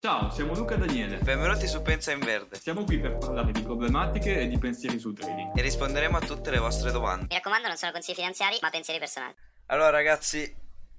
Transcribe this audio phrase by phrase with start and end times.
[0.00, 1.18] Ciao, siamo Luca e Daniele.
[1.18, 5.12] Benvenuti su Pensa in Verde Siamo qui per parlare di problematiche e di pensieri sul
[5.12, 5.58] trading.
[5.58, 7.26] e risponderemo a tutte le vostre domande.
[7.28, 9.34] Mi raccomando, non sono consigli finanziari, ma pensieri personali.
[9.66, 10.54] Allora ragazzi,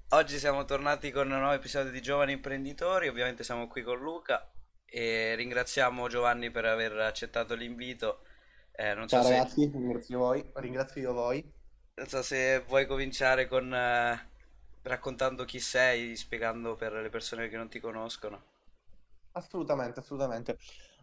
[0.10, 4.52] oggi siamo tornati con un nuovo episodio di Giovani Imprenditori, ovviamente siamo qui con Luca
[4.86, 8.24] e ringraziamo Giovanni per aver accettato l'invito.
[8.74, 11.52] Eh, non, so Ciao se, ragazzi, ringrazio voi, ringrazio io voi.
[11.96, 14.30] non so se vuoi cominciare con eh,
[14.82, 18.49] raccontando chi sei, spiegando per le persone che non ti conoscono.
[19.32, 20.58] Assolutamente, assolutamente.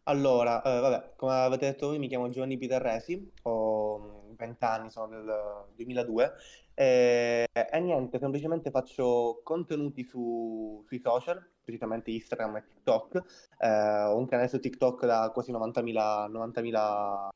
[0.05, 3.99] Allora, eh, vabbè, come avete detto voi, mi chiamo Giovanni Piterresi, ho
[4.31, 6.35] mm, 20 anni, sono del 2002
[6.75, 13.25] e, e niente, semplicemente faccio contenuti su- sui social, precisamente Instagram e TikTok.
[13.59, 13.69] Eh,
[14.05, 17.29] ho un canale su TikTok da quasi 90.000 90.000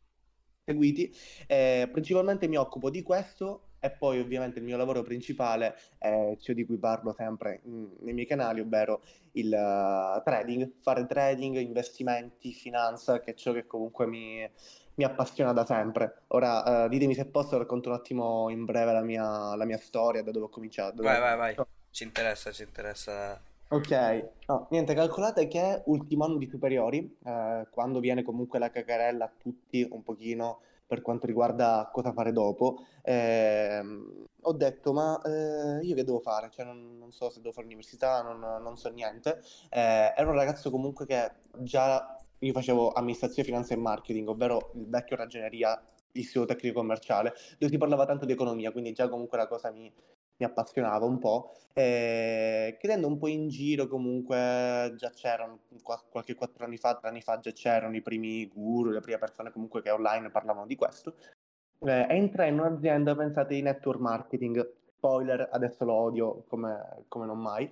[0.65, 1.13] seguiti.
[1.47, 6.53] Eh, principalmente mi occupo di questo e poi ovviamente il mio lavoro principale è ciò
[6.53, 9.01] di cui parlo sempre mm, nei miei canali, ovvero
[9.33, 14.49] il eh, trading, fare trading, investimenti, finanza, che è ciò che comunque mi,
[14.95, 16.23] mi appassiona da sempre.
[16.29, 20.23] Ora, eh, ditemi se posso, racconto un attimo in breve la mia, la mia storia,
[20.23, 20.97] da dove ho cominciato.
[20.97, 21.67] dove- Vai, vai, vai.
[21.91, 23.41] Ci interessa, ci interessa.
[23.73, 29.27] Ok, no, niente, calcolate che ultimo anno di superiori, eh, quando viene comunque la cacarella
[29.27, 35.85] a tutti un pochino per quanto riguarda cosa fare dopo, ehm, ho detto, ma eh,
[35.87, 36.51] io che devo fare?
[36.51, 39.41] Cioè, non, non so se devo fare l'università, non, non so niente.
[39.69, 44.89] Eh, ero un ragazzo comunque che già io facevo amministrazione, finanza e marketing, ovvero il
[44.89, 45.81] vecchio ragioneria,
[46.13, 49.93] istituto tecnico commerciale, dove si parlava tanto di economia, quindi già comunque la cosa mi
[50.41, 56.35] mi appassionava un po', e chiedendo un po' in giro comunque già c'erano, qua- qualche
[56.35, 59.83] quattro anni fa, tre anni fa già c'erano i primi guru, le prime persone comunque
[59.83, 61.15] che online parlavano di questo.
[61.81, 67.39] Eh, entrai in un'azienda, pensate, di network marketing, spoiler, adesso lo odio come, come non
[67.39, 67.71] mai.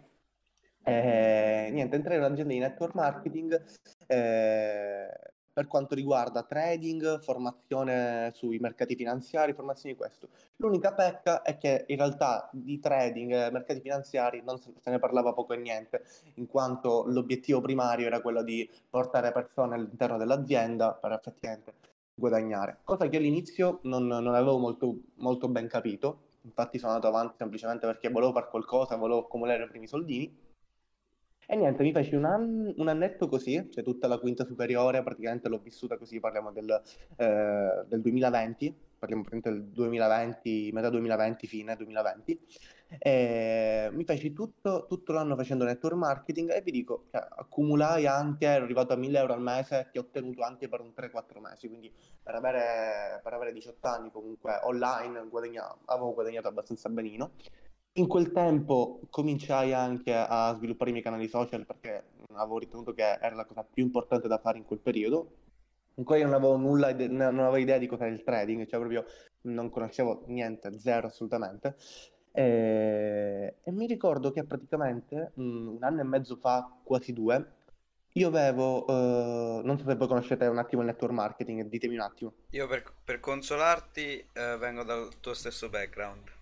[0.85, 3.65] Eh, niente, entrai in un'azienda di network marketing
[4.07, 5.09] eh,
[5.59, 10.29] per quanto riguarda trading, formazione sui mercati finanziari, formazione di questo.
[10.59, 15.01] L'unica pecca è che in realtà di trading e mercati finanziari non se, se ne
[15.01, 20.93] parlava poco e niente, in quanto l'obiettivo primario era quello di portare persone all'interno dell'azienda
[20.93, 21.75] per effettivamente
[22.15, 27.35] guadagnare, cosa che all'inizio non, non avevo molto, molto ben capito, infatti sono andato avanti
[27.37, 30.47] semplicemente perché volevo fare qualcosa, volevo accumulare i primi soldini.
[31.51, 35.49] E niente, mi feci un, an- un annetto così, cioè tutta la quinta superiore, praticamente
[35.49, 36.69] l'ho vissuta così, parliamo del,
[37.17, 42.39] eh, del 2020, parliamo praticamente del 2020, metà 2020, fine 2020.
[42.99, 48.45] E mi feci tutto, tutto l'anno facendo network marketing e vi dico, cioè, accumulai anche,
[48.47, 51.67] ero arrivato a 1000 euro al mese che ho ottenuto anche per un 3-4 mesi,
[51.69, 51.91] quindi
[52.23, 57.33] per avere, per avere 18 anni comunque online guadagna- avevo guadagnato abbastanza benino.
[57.99, 62.05] In quel tempo cominciai anche a sviluppare i miei canali social perché
[62.35, 65.33] avevo ritenuto che era la cosa più importante da fare in quel periodo.
[65.97, 69.05] Ancora io non avevo nulla, non avevo idea di cos'era il trading, cioè proprio
[69.43, 71.75] non conoscevo niente, zero assolutamente.
[72.31, 77.55] E, e mi ricordo che praticamente mm, un anno e mezzo fa, quasi due,
[78.13, 82.03] io avevo, eh, non so se voi conoscete un attimo il network marketing, ditemi un
[82.03, 82.33] attimo.
[82.51, 86.37] Io per, per consolarti eh, vengo dal tuo stesso background.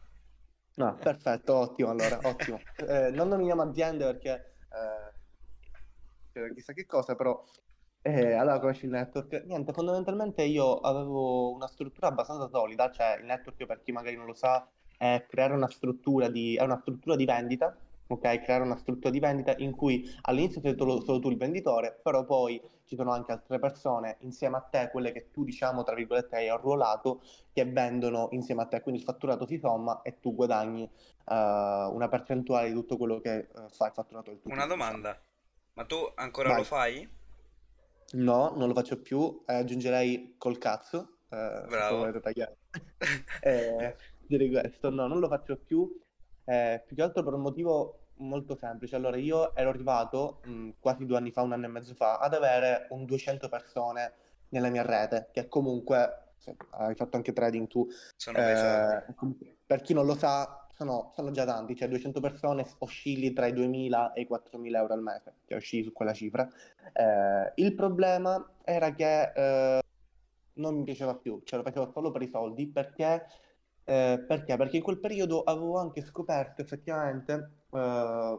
[0.77, 2.61] No, perfetto, ottimo, allora, ottimo.
[2.87, 4.57] Eh, non nominiamo aziende perché
[6.33, 7.43] eh, chissà che cosa, però
[8.03, 9.45] eh, allora conosci il network.
[9.47, 14.27] Niente, fondamentalmente io avevo una struttura abbastanza solida, cioè il network per chi magari non
[14.27, 17.75] lo sa è creare una struttura di, una struttura di vendita,
[18.06, 18.41] ok?
[18.41, 22.25] Creare una struttura di vendita in cui all'inizio sei solo, solo tu il venditore, però
[22.25, 26.37] poi ci sono anche altre persone insieme a te, quelle che tu diciamo tra virgolette
[26.37, 27.22] hai arruolato,
[27.53, 30.89] che vendono insieme a te, quindi il fatturato si somma e tu guadagni eh,
[31.93, 35.21] una percentuale di tutto quello che eh, fa il fatturato del tuo Una domanda,
[35.75, 36.59] ma tu ancora Vai.
[36.59, 37.15] lo fai?
[38.12, 41.99] No, non lo faccio più, eh, aggiungerei col cazzo, eh, Bravo.
[41.99, 42.56] volete tagliare.
[43.41, 43.97] Eh,
[44.27, 45.89] direi questo, no, non lo faccio più,
[46.47, 48.97] eh, più che altro per un motivo molto semplice.
[48.97, 52.34] Allora, io ero arrivato mh, quasi due anni fa, un anno e mezzo fa, ad
[52.34, 54.13] avere un 200 persone
[54.51, 56.22] nella mia rete, che comunque,
[56.71, 57.87] hai fatto anche trading tu,
[58.34, 59.04] eh,
[59.66, 63.53] per chi non lo sa, sono, sono già tanti, cioè 200 persone oscilli tra i
[63.53, 66.48] 2.000 e i 4.000 euro al mese, cioè oscilli su quella cifra.
[66.93, 69.83] Eh, il problema era che eh,
[70.54, 73.27] non mi piaceva più, cioè lo facevo solo per i soldi perché,
[73.86, 74.56] eh, perché?
[74.56, 78.38] Perché in quel periodo avevo anche scoperto effettivamente, eh,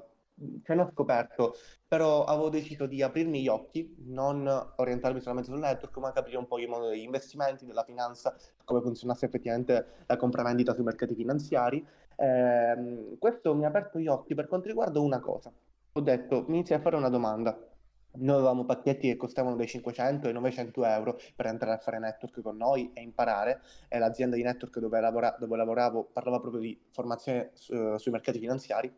[0.64, 1.56] cioè non scoperto,
[1.88, 4.46] però avevo deciso di aprirmi gli occhi, non
[4.76, 8.36] orientarmi solamente sul network, ma capire un po' il mondo degli investimenti, della finanza,
[8.66, 11.86] come funzionasse effettivamente la compravendita sui mercati finanziari.
[12.18, 15.52] Ehm, questo mi ha aperto gli occhi per quanto riguarda una cosa.
[15.94, 17.58] Ho detto, mi inizi a fare una domanda.
[18.20, 22.42] Noi avevamo pacchetti che costavano dai 500 ai 900 euro per entrare a fare network
[22.42, 23.62] con noi e imparare.
[23.88, 28.40] E l'azienda di network dove, lavora- dove lavoravo parlava proprio di formazione su- sui mercati
[28.40, 28.94] finanziari.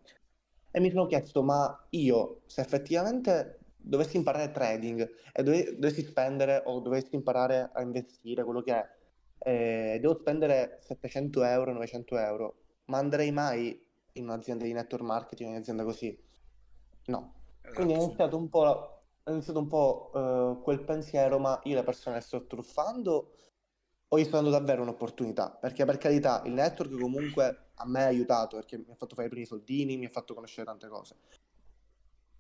[0.72, 6.62] E mi sono chiesto, ma io se effettivamente dovessi imparare trading e dove- dovessi spendere
[6.66, 8.90] o dovessi imparare a investire quello che è,
[9.40, 12.56] eh, devo spendere 700 euro, 900 euro,
[12.86, 13.82] ma andrei mai
[14.14, 16.18] in un'azienda di network marketing, in un'azienda così?
[17.06, 17.34] No.
[17.74, 18.10] Quindi è Esatto.
[18.12, 22.22] iniziato un po', è iniziato un po' eh, quel pensiero, ma io le persone le
[22.22, 23.34] sto truffando
[24.08, 25.52] o gli sto dando davvero un'opportunità?
[25.52, 29.28] Perché per carità il network comunque a me ha aiutato perché mi ha fatto fare
[29.28, 31.16] i primi soldini, mi ha fatto conoscere tante cose.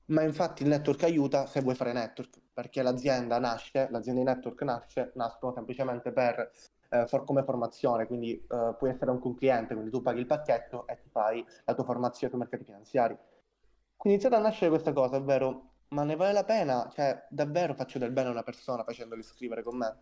[0.05, 4.61] Ma infatti il network aiuta se vuoi fare network, perché l'azienda nasce, l'azienda di network
[4.63, 6.51] nasce, nascono semplicemente per
[6.89, 10.25] eh, for- come formazione, quindi eh, puoi essere anche un cliente, quindi tu paghi il
[10.25, 13.15] pacchetto e ti fai la tua formazione sui mercati finanziari.
[13.15, 16.89] Quindi è iniziata a nascere questa cosa, ovvero, ma ne vale la pena?
[16.93, 19.97] Cioè, davvero faccio del bene a una persona facendoli scrivere con me?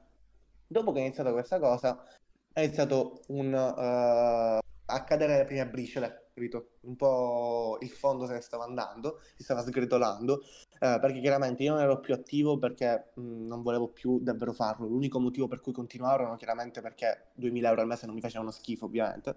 [0.68, 2.04] Dopo che è iniziata questa cosa,
[2.52, 6.78] è iniziato un, eh, a cadere le prime briciole, capito?
[6.82, 10.42] Un po' il fondo se ne stava andando, si stava sgretolando,
[10.80, 14.88] eh, perché chiaramente io non ero più attivo perché mh, non volevo più davvero farlo.
[14.88, 18.52] L'unico motivo per cui continuavo erano chiaramente perché 2000 euro al mese non mi facevano
[18.52, 19.36] schifo, ovviamente, eh,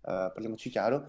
[0.00, 1.08] parliamoci chiaro.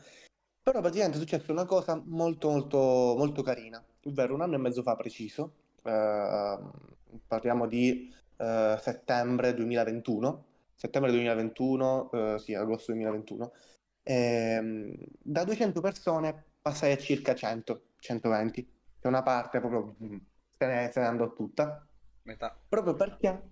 [0.61, 2.77] Però praticamente è successa una cosa molto molto
[3.17, 5.53] molto carina, ovvero un anno e mezzo fa preciso,
[5.83, 6.57] eh,
[7.27, 10.45] parliamo di eh, settembre 2021,
[10.75, 13.51] settembre 2021, eh, sì, agosto 2021,
[14.03, 18.67] ehm, da 200 persone passai a circa 100, 120,
[18.99, 20.17] che una parte proprio mm,
[20.57, 21.85] se ne, se ne andò tutta,
[22.23, 22.57] Metà.
[22.67, 23.51] proprio perché,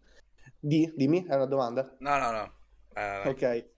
[0.60, 1.96] di, dimmi, è una domanda?
[2.00, 2.54] No, no, no.
[2.94, 3.30] Vai.
[3.30, 3.70] Ok,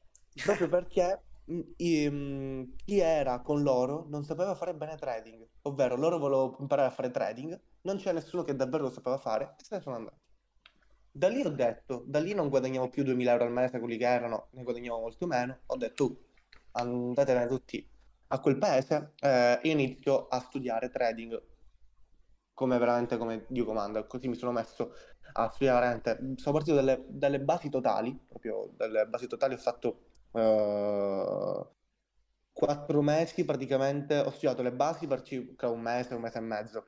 [0.43, 5.95] proprio perché mh, i- mh, chi era con loro non sapeva fare bene trading, ovvero
[5.95, 9.63] loro volevano imparare a fare trading, non c'è nessuno che davvero lo sapeva fare e
[9.63, 10.17] se ne sono andati.
[11.11, 14.05] Da lì ho detto, da lì non guadagniamo più 2000 euro al mese, quelli che
[14.05, 15.59] erano, ne guadagniamo molto meno.
[15.67, 16.17] Ho detto, "Uh,
[16.71, 17.87] andatevene tutti
[18.27, 21.41] a quel paese, eh, io inizio a studiare trading
[22.53, 24.03] come veramente come Dio comanda.
[24.05, 24.93] Così mi sono messo
[25.33, 26.33] a studiare veramente.
[26.37, 29.53] Sono partito dalle, dalle basi totali, proprio dalle basi totali.
[29.55, 29.99] Ho fatto
[30.31, 31.67] eh,
[32.53, 34.17] quattro mesi praticamente.
[34.19, 36.87] Ho studiato le basi per circa un mese, un mese e mezzo.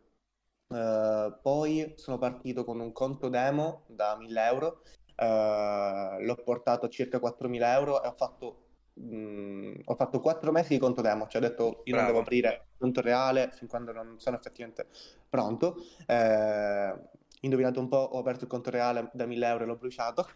[0.67, 4.81] Eh, poi sono partito con un conto demo da 1000 euro.
[5.15, 8.61] eh, l'ho portato a circa 4000 euro e ho fatto.
[8.99, 12.05] mm, ho fatto quattro mesi di conto demo, cioè ho detto io non Bravo.
[12.05, 14.87] devo aprire conto reale fin quando non sono effettivamente
[15.29, 15.75] pronto.
[16.07, 17.09] Eh,
[17.41, 20.27] indovinate un po', ho aperto il conto reale da 1000 euro e l'ho bruciato.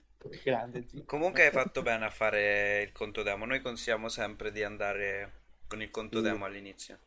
[0.44, 1.04] Grande, zio.
[1.06, 3.46] Comunque hai fatto bene a fare il conto demo.
[3.46, 6.24] Noi consigliamo sempre di andare con il conto Sì.
[6.24, 7.00] demo all'inizio.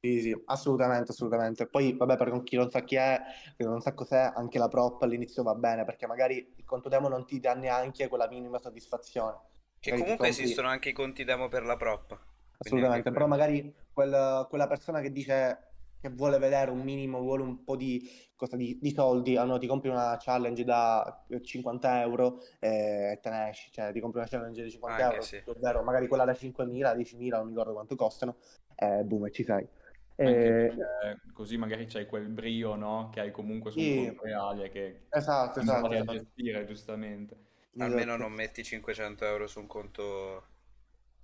[0.00, 1.66] Sì, sì, assolutamente, assolutamente.
[1.66, 3.20] Poi, vabbè, per chi non sa chi è,
[3.56, 7.08] che non sa cos'è, anche la prop all'inizio va bene, perché magari il conto demo
[7.08, 9.38] non ti dà neanche quella minima soddisfazione.
[9.80, 12.18] Che Magari comunque compri- esistono anche i conti demo per la prop.
[12.58, 15.73] Assolutamente, però magari quel- quella persona che dice
[16.08, 18.06] che vuole vedere un minimo, vuole un po' di,
[18.36, 23.30] cosa, di, di soldi, ah no, ti compri una challenge da 50 euro e te
[23.30, 25.42] ne esci, cioè ti compri una challenge di 50 Anche euro, sì.
[25.44, 28.36] ovvero magari quella da 5.000, 10.000, non mi ricordo quanto costano,
[28.74, 29.66] e boom, e ci sei.
[30.20, 33.08] Anche Eh, così magari c'hai quel brio, no?
[33.10, 33.92] Che hai comunque su un Sì.
[33.92, 36.06] conto reale che esatto, esatto, impari a esatto.
[36.06, 37.36] gestire, giustamente.
[37.78, 38.16] Almeno Esatto.
[38.16, 40.46] non metti 500 euro su un conto.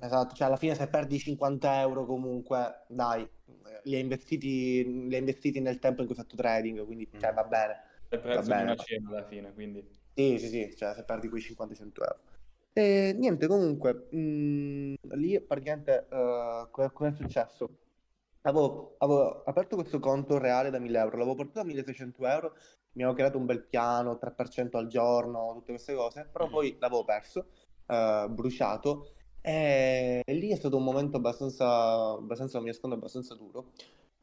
[0.02, 3.30] Esatto, cioè alla fine se perdi 50 euro comunque, dai, eh,
[3.84, 7.32] li hai investiti, li hai investiti nel tempo in cui hai fatto trading, quindi cioè,
[7.32, 7.34] Mm.
[7.34, 7.76] va bene.
[8.10, 8.62] Il prezzo di bene.
[8.62, 9.88] una cena alla fine, quindi...
[10.14, 12.20] Sì, sì, sì, cioè se perdi quei 50-100 euro.
[12.72, 17.78] E niente, comunque, mh, lì praticamente eh, co- cosa è successo?
[18.42, 22.54] Avevo, avevo aperto questo conto reale da 1000 euro, l'avevo portato a 1600 euro,
[22.92, 26.50] mi avevo creato un bel piano, 3% al giorno, tutte queste cose, però Mm.
[26.50, 27.50] poi l'avevo perso,
[27.86, 33.72] eh, bruciato, e lì è stato un momento abbastanza, abbastanza, mi nascondo, abbastanza duro.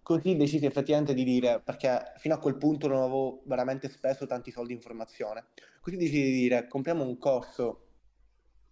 [0.01, 4.51] Così decisi effettivamente di dire, perché fino a quel punto non avevo veramente speso tanti
[4.51, 5.47] soldi in formazione,
[5.81, 7.81] così decisi di dire, compriamo un corso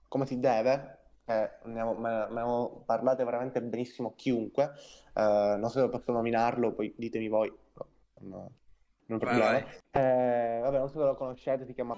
[0.07, 4.71] come si deve, eh, ne avevo- parlate veramente benissimo chiunque,
[5.13, 7.87] eh, non so se posso nominarlo, poi ditemi voi, no,
[8.19, 8.49] non, non
[9.07, 9.51] è un Vai, problema.
[9.51, 9.63] vai.
[9.91, 11.97] Eh, vabbè, non so se lo conoscete, si chiama...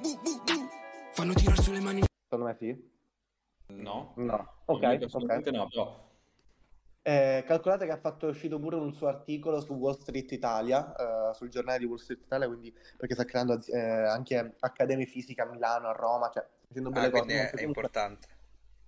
[1.11, 2.01] Fanno tirar sulle mani.
[2.23, 2.95] Secondo me sì.
[3.67, 4.13] No?
[4.15, 4.97] No, ok, Io ok.
[4.99, 6.05] personalmente no, però...
[7.01, 10.93] Eh, calcolate che ha fatto è uscito pure un suo articolo su Wall Street Italia,
[11.29, 15.41] eh, sul giornale di Wall Street Italia, quindi perché sta creando eh, anche accademie fisiche
[15.41, 17.23] a Milano, a Roma, cioè facendo belle Ah, cose.
[17.23, 18.27] è, Comunque- è importante.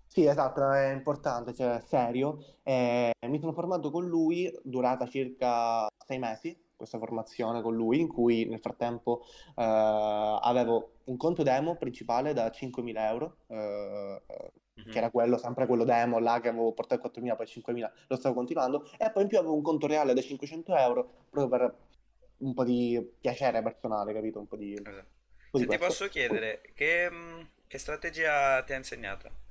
[0.05, 2.43] Sì, esatto, è importante, cioè serio.
[2.63, 8.07] Eh, mi sono formato con lui, durata circa sei mesi, questa formazione con lui in
[8.09, 9.21] cui nel frattempo
[9.55, 14.21] eh, avevo un conto demo principale da 5.000 euro, eh,
[14.83, 18.35] Che era quello, sempre quello demo là che avevo portato 4.000, poi 5.000, lo stavo
[18.35, 21.75] continuando, e poi in più avevo un conto reale da 500 euro proprio per
[22.37, 24.39] un po' di piacere personale, capito?
[24.39, 25.07] Un po' di, un Esatto.
[25.51, 27.09] po' di Se ti posso chiedere, che,
[27.67, 29.47] che strategia ti ha insegnato?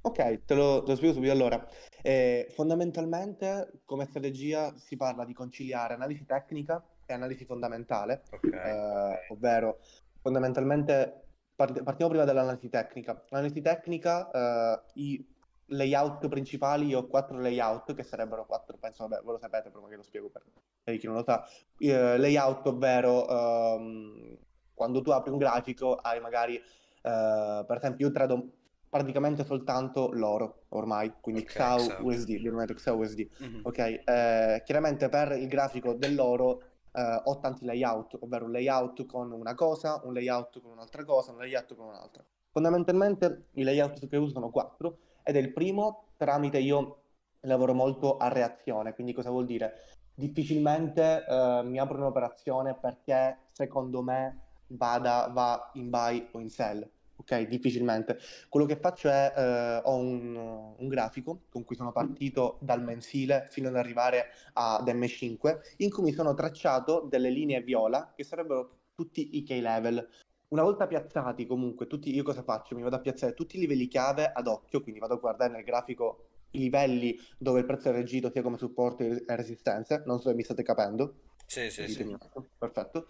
[0.00, 1.32] Ok, te lo, te lo spiego subito.
[1.32, 1.68] Allora,
[2.02, 8.52] eh, fondamentalmente come strategia si parla di conciliare analisi tecnica e analisi fondamentale, Ok.
[8.52, 9.78] eh, ovvero
[10.20, 11.27] fondamentalmente
[11.58, 13.20] partiamo prima dall'analisi tecnica.
[13.30, 15.26] L'analisi tecnica, eh, i
[15.70, 19.80] layout principali, io ho quattro layout che sarebbero quattro, penso, vabbè, voi lo sapete, però
[19.80, 20.44] magari lo spiego per,
[20.84, 21.44] per chi non lo sa.
[21.78, 24.36] Eh, layout, ovvero ehm,
[24.72, 28.52] quando tu apri un grafico hai magari, eh, per esempio, io trado
[28.88, 32.06] praticamente soltanto l'oro ormai, quindi Ok, XAU XAU.
[32.06, 33.28] USD, rimetto XAU USD.
[33.38, 33.60] Mhm.
[33.64, 39.32] Ok, eh, chiaramente per il grafico dell'oro eh, ho tanti layout, ovvero un layout con
[39.32, 42.24] una cosa, un layout con un'altra cosa, un layout con un'altra.
[42.50, 47.02] Fondamentalmente i layout che uso sono quattro ed è il primo tramite io
[47.40, 49.74] lavoro molto a reazione, quindi cosa vuol dire?
[50.14, 56.88] Difficilmente eh, mi apro un'operazione perché secondo me vada, va in buy o in sell.
[57.20, 58.18] Ok, difficilmente.
[58.48, 60.36] Quello che faccio è, eh, ho un,
[60.76, 66.04] un grafico con cui sono partito dal mensile fino ad arrivare ad M5, in cui
[66.04, 70.08] mi sono tracciato delle linee viola che sarebbero tutti i key level.
[70.48, 72.76] Una volta piazzati, comunque, tutti, io cosa faccio?
[72.76, 75.64] Mi vado a piazzare tutti i livelli chiave ad occhio, quindi vado a guardare nel
[75.64, 80.02] grafico i livelli dove il prezzo è reagito sia come supporto e resistenze.
[80.06, 81.16] Non so se mi state capendo.
[81.46, 81.86] Sì, sì, sì.
[81.86, 82.46] Ditemi attimo.
[82.56, 83.06] Perfetto.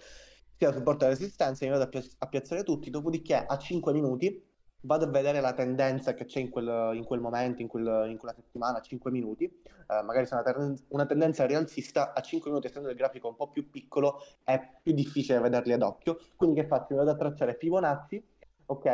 [0.59, 4.45] Sia supporto e resistenza, mi vado a, pia- a piazzare tutti, dopodiché a 5 minuti
[4.81, 8.19] vado a vedere la tendenza che c'è in quel, in quel momento, in, quel- in
[8.19, 9.45] quella settimana, a 5 minuti.
[9.45, 13.37] Eh, magari se una, ten- una tendenza rialzista, a 5 minuti, essendo il grafico un
[13.37, 16.19] po' più piccolo, è più difficile vederli ad occhio.
[16.35, 16.87] Quindi che faccio?
[16.91, 18.25] Mi vado a tracciare Fibonacci,
[18.67, 18.85] ok?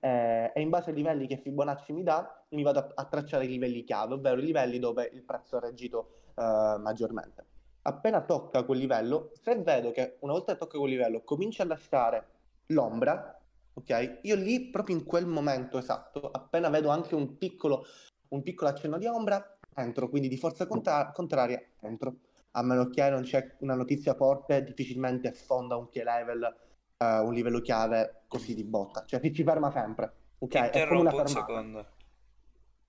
[0.00, 3.46] Eh, e in base ai livelli che Fibonacci mi dà, mi vado a, a tracciare
[3.46, 7.46] i livelli chiave, ovvero i livelli dove il prezzo ha reagito eh, maggiormente
[7.86, 11.66] appena tocca quel livello, se vedo che una volta che tocca quel livello comincia a
[11.66, 12.26] lasciare
[12.66, 13.38] l'ombra,
[13.74, 14.20] ok?
[14.22, 17.84] Io lì, proprio in quel momento esatto, appena vedo anche un piccolo,
[18.28, 22.16] un piccolo accenno di ombra, entro, quindi di forza contra- contraria, entro.
[22.52, 26.56] A meno che non c'è una notizia forte, difficilmente sfonda un key level,
[26.96, 29.04] eh, un livello chiave così di botta.
[29.04, 30.48] Cioè ci ferma sempre, ok?
[30.48, 31.86] Ti interrompo un secondo.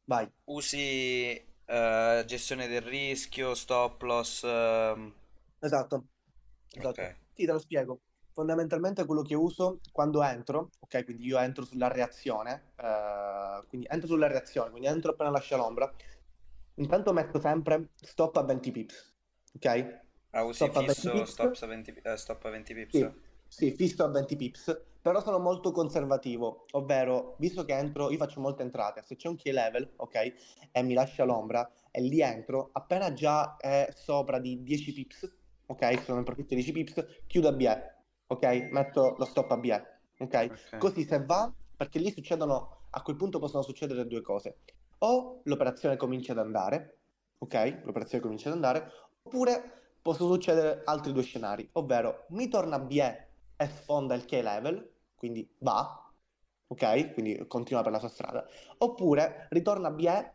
[0.06, 0.32] Vai.
[0.46, 4.44] Usi eh, gestione del rischio, stop loss.
[4.44, 5.14] ehm,
[5.60, 6.06] Esatto,
[6.72, 7.02] esatto.
[7.02, 7.16] Ok.
[7.34, 8.02] Sì, te lo spiego.
[8.32, 14.08] Fondamentalmente quello che uso quando entro, ok, quindi io entro sulla reazione, eh, quindi entro
[14.08, 15.90] sulla reazione, quindi entro appena lascia l'ombra,
[16.76, 19.16] intanto metto sempre stop a 20 pips,
[19.56, 20.04] ok?
[20.34, 21.32] Ah, usi Stop a 20 fisso, pips.
[21.34, 23.00] stop a 20, eh, stop a 20 pips.
[23.00, 23.10] Sì,
[23.56, 28.42] sì, fisso a 20 pips, però sono molto conservativo, ovvero, visto che entro, io faccio
[28.42, 30.34] molte entrate, se c'è un key level, ok,
[30.74, 36.04] e mi lascia l'ombra, e lì entro, appena già è sopra di 10 pips, ok,
[36.04, 37.96] sono in profitto di 10 pips, chiudo a BE,
[38.28, 40.78] ok, metto lo stop a BE, ok, Ok.
[40.78, 44.58] così se va, perché lì succedono, a quel punto possono succedere due cose,
[44.98, 46.98] o l'operazione comincia ad andare,
[47.38, 48.92] ok, l'operazione comincia ad andare,
[49.24, 53.25] oppure possono succedere altri due scenari, ovvero mi torna BE
[53.68, 56.12] sfonda il key level, quindi va,
[56.68, 58.46] ok, quindi continua per la sua strada,
[58.80, 60.34] oppure ritorna BE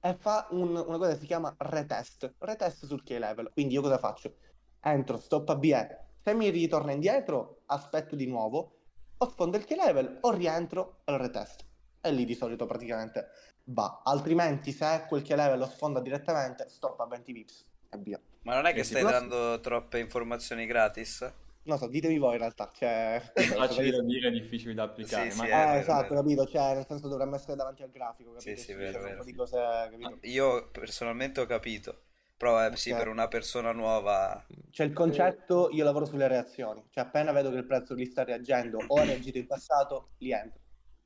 [0.00, 3.82] e fa un- una cosa che si chiama retest, retest sul key level, quindi io
[3.82, 4.34] cosa faccio?
[4.80, 8.76] Entro, stop a BE, se mi ritorna indietro aspetto di nuovo,
[9.18, 11.64] o sfondo il key level o rientro al retest,
[12.00, 13.28] e lì di solito praticamente
[13.64, 18.20] va, altrimenti se quel key level lo sfonda direttamente, stop a 20 pips e via.
[18.42, 21.30] Ma non è che stai dando troppe informazioni gratis?
[21.62, 23.20] Non so, ditemi voi in realtà, cioè...
[23.34, 25.30] Facili da dire, difficili da applicare.
[25.30, 26.22] Sì, ma sì, Eh, vero, esatto, vero.
[26.22, 26.46] capito?
[26.46, 28.56] Cioè, nel senso dovremmo essere davanti al grafico, capito?
[28.56, 29.10] Sì, sì, vero, vero.
[29.12, 29.56] Un po' di cose,
[29.90, 30.18] capito?
[30.22, 32.04] Io personalmente ho capito,
[32.36, 32.98] però eh, sì, Ok.
[32.98, 34.42] per una persona nuova...
[34.70, 36.82] Cioè, il concetto, io lavoro sulle reazioni.
[36.90, 40.32] Cioè, appena vedo che il prezzo lì sta reagendo o ha reagito in passato, li
[40.32, 40.60] entro.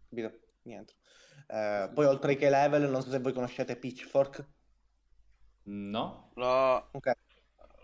[0.08, 0.38] Capito?
[0.62, 0.96] Li entro.
[1.48, 4.46] Eh, poi, oltre key level, non so se voi conoscete Pitchfork.
[5.64, 6.30] No?
[6.34, 7.12] L'ho, Ok.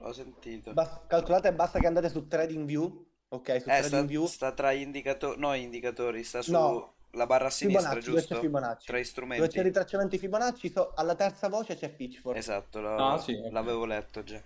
[0.00, 0.73] L'ho sentito.
[0.73, 3.07] Bas- calcolate, basta che andate su TradingView.
[3.28, 4.26] Ok, su Eh, sta, TradingView.
[4.26, 6.95] sta tra indicatori, no indicatori, sta su No.
[7.12, 8.40] la barra a sinistra, Fibonacci, giusto?
[8.40, 8.87] Fibonacci.
[8.87, 9.57] Tra i Dove c'è strumenti.
[9.59, 12.37] il ritracciamento di Fibonacci, so- alla terza voce c'è Pitchfork.
[12.37, 13.52] Esatto, l'ho- Ah, sì, ok.
[13.52, 14.42] l'avevo letto già.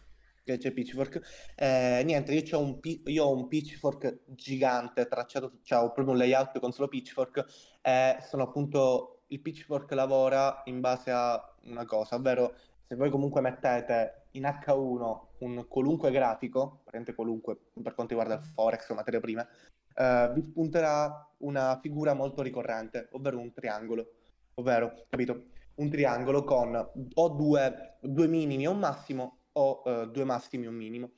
[0.46, 1.52] che c'è Pitchfork.
[1.56, 6.18] Eh, niente, io c'ho un, io ho un Pitchfork gigante tracciato, cioè ho proprio un
[6.18, 7.46] layout con solo Pitchfork
[7.80, 12.54] e sono appunto, il Pitchfork lavora in base a una cosa, ovvero
[12.86, 18.44] se voi comunque mettete in H1 un qualunque grafico, praticamente qualunque per quanto riguarda il
[18.44, 19.46] forex o materie prime,
[19.94, 24.06] eh, vi spunterà una figura molto ricorrente, ovvero un triangolo,
[24.54, 25.46] ovvero, capito?
[25.76, 30.68] Un triangolo con o due, due minimi e un massimo o eh, due massimi e
[30.68, 31.10] un minimo,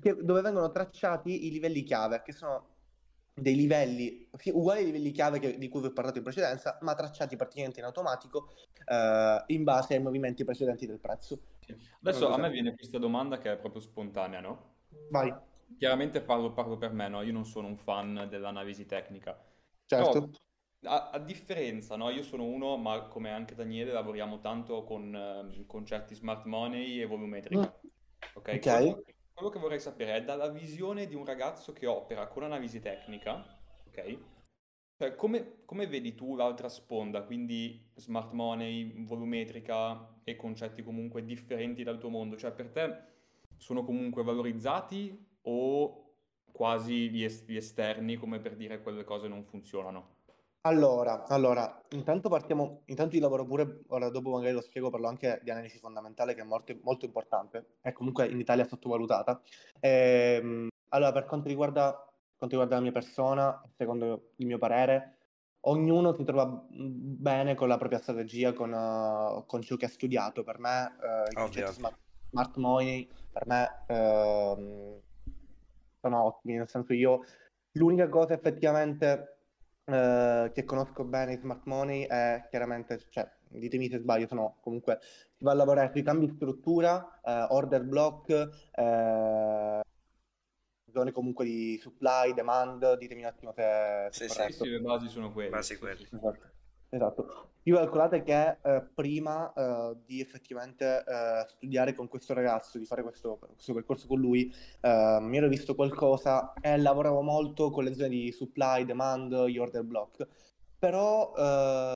[0.00, 2.70] che- dove vengono tracciati i livelli chiave, che sono
[3.34, 6.78] dei livelli sì, uguali ai livelli chiave che- di cui vi ho parlato in precedenza,
[6.82, 8.48] ma tracciati praticamente in automatico
[8.84, 11.40] eh, in base ai movimenti precedenti del prezzo.
[12.00, 14.70] Adesso a me viene questa domanda che è proprio spontanea, no?
[15.10, 15.32] Vai,
[15.78, 17.22] Chiaramente parlo, parlo per me, no?
[17.22, 19.40] Io non sono un fan dell'analisi tecnica.
[19.86, 20.20] certo.
[20.20, 22.10] Però, a, a differenza, no?
[22.10, 27.06] Io sono uno, ma come anche Daniele, lavoriamo tanto con ehm, concetti smart money e
[27.06, 27.74] volumetrica.
[28.34, 28.58] Ok?
[28.58, 28.66] Ok.
[28.68, 29.02] Quello,
[29.32, 33.44] quello che vorrei sapere è dalla visione di un ragazzo che opera con analisi tecnica,
[33.86, 34.18] ok?
[35.02, 41.82] Cioè, come, come vedi tu l'altra sponda, quindi smart money, volumetrica e concetti comunque differenti
[41.82, 42.36] dal tuo mondo?
[42.36, 42.98] Cioè, per te
[43.56, 46.14] sono comunque valorizzati o
[46.52, 50.18] quasi gli, es- gli esterni, come per dire quelle cose non funzionano?
[50.60, 55.40] Allora, allora, intanto partiamo, intanto io lavoro pure, ora dopo magari lo spiego, parlo anche
[55.42, 59.42] di analisi fondamentale che è molto, molto importante e comunque in Italia è sottovalutata.
[59.80, 62.06] Ehm, allora, per quanto riguarda,
[62.42, 65.18] quanto riguarda la mia persona, secondo il mio parere,
[65.60, 70.42] ognuno si trova bene con la propria strategia, con, eh, con ciò che ha studiato.
[70.42, 71.36] Per me, eh, i Ovvio.
[71.36, 71.96] concetti smart,
[72.30, 75.00] smart money, per me, ehm,
[76.00, 77.20] sono ottimi, nel senso io,
[77.72, 79.36] l'unica cosa effettivamente
[79.84, 84.98] eh, che conosco bene in smart money è chiaramente, cioè, ditemi se sbaglio, sono comunque
[85.00, 87.20] si va a lavorare sui cambi di struttura,
[87.50, 88.48] order block,
[90.92, 94.52] zone comunque di supply, demand, ditemi un attimo se, Sì, sì.
[94.52, 95.50] Sì, le basi sono quelle.
[95.50, 96.08] Basi sì.
[96.10, 96.50] Esatto.
[96.94, 97.52] Esatto.
[97.62, 103.02] Io calcolate che eh, prima eh, di effettivamente eh, studiare con questo ragazzo, di fare
[103.02, 107.94] questo, questo percorso con lui, eh, mi ero visto qualcosa e lavoravo molto con le
[107.94, 110.26] zone di supply, demand, gli order block.
[110.78, 111.92] Però eh,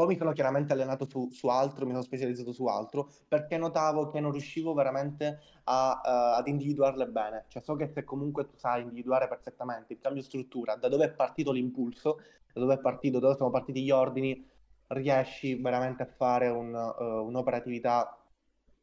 [0.00, 4.08] poi mi sono chiaramente allenato su, su altro, mi sono specializzato su altro, perché notavo
[4.08, 7.44] che non riuscivo veramente a, eh, ad individuarle bene.
[7.48, 11.10] Cioè so che se comunque tu sai individuare perfettamente il cambio struttura, da dove è
[11.10, 12.18] partito l'impulso,
[12.50, 14.42] da dove è partito, da dove sono partiti gli ordini,
[14.86, 18.16] riesci veramente a fare un, eh, un'operatività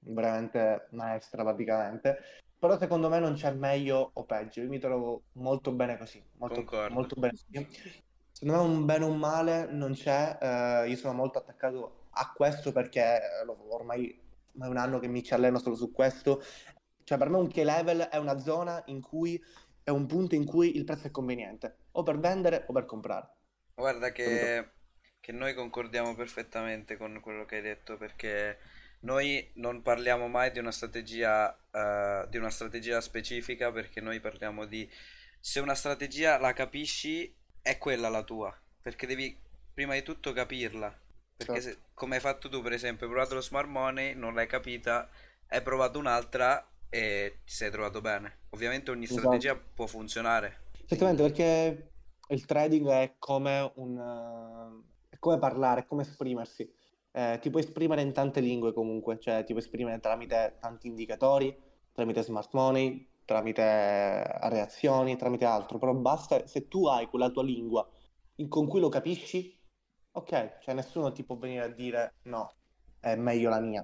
[0.01, 2.17] veramente maestra praticamente.
[2.59, 6.63] Però secondo me non c'è meglio o peggio, io mi trovo molto bene così, molto,
[6.89, 8.05] molto bene così.
[8.39, 12.31] Secondo me un bene o un male non c'è, eh, io sono molto attaccato a
[12.35, 14.09] questo perché eh, ormai
[14.61, 16.43] è un anno che mi ci alleno solo su questo.
[17.03, 19.43] Cioè per me un key level è una zona in cui
[19.81, 23.27] è un punto in cui il prezzo è conveniente, o per vendere o per comprare.
[23.73, 24.69] Guarda che,
[25.19, 28.59] che noi concordiamo perfettamente con quello che hai detto perché
[28.99, 34.65] noi non parliamo mai di una strategia, eh, di una strategia specifica perché noi parliamo
[34.65, 34.87] di
[35.39, 37.36] se una strategia la capisci
[37.67, 39.37] è quella la tua perché devi
[39.73, 40.87] prima di tutto capirla
[41.35, 41.61] perché Certo.
[41.61, 45.09] se, come hai fatto tu per esempio hai provato lo smart money non l'hai capita
[45.47, 49.19] hai provato un'altra e ti sei trovato bene ovviamente ogni Esatto.
[49.19, 51.91] strategia può funzionare Esattamente, perché
[52.29, 56.69] il trading è come un, eh, è come parlare, è come esprimersi.
[57.11, 61.55] Eh, ti puoi esprimere in tante lingue comunque, cioè ti puoi esprimere tramite tanti indicatori,
[61.91, 67.85] tramite smart money, tramite reazioni, tramite altro, però basta se tu hai quella tua lingua
[68.35, 69.53] in- con cui lo capisci,
[70.11, 72.55] ok, cioè nessuno ti può venire a dire no,
[73.01, 73.81] è meglio la mia.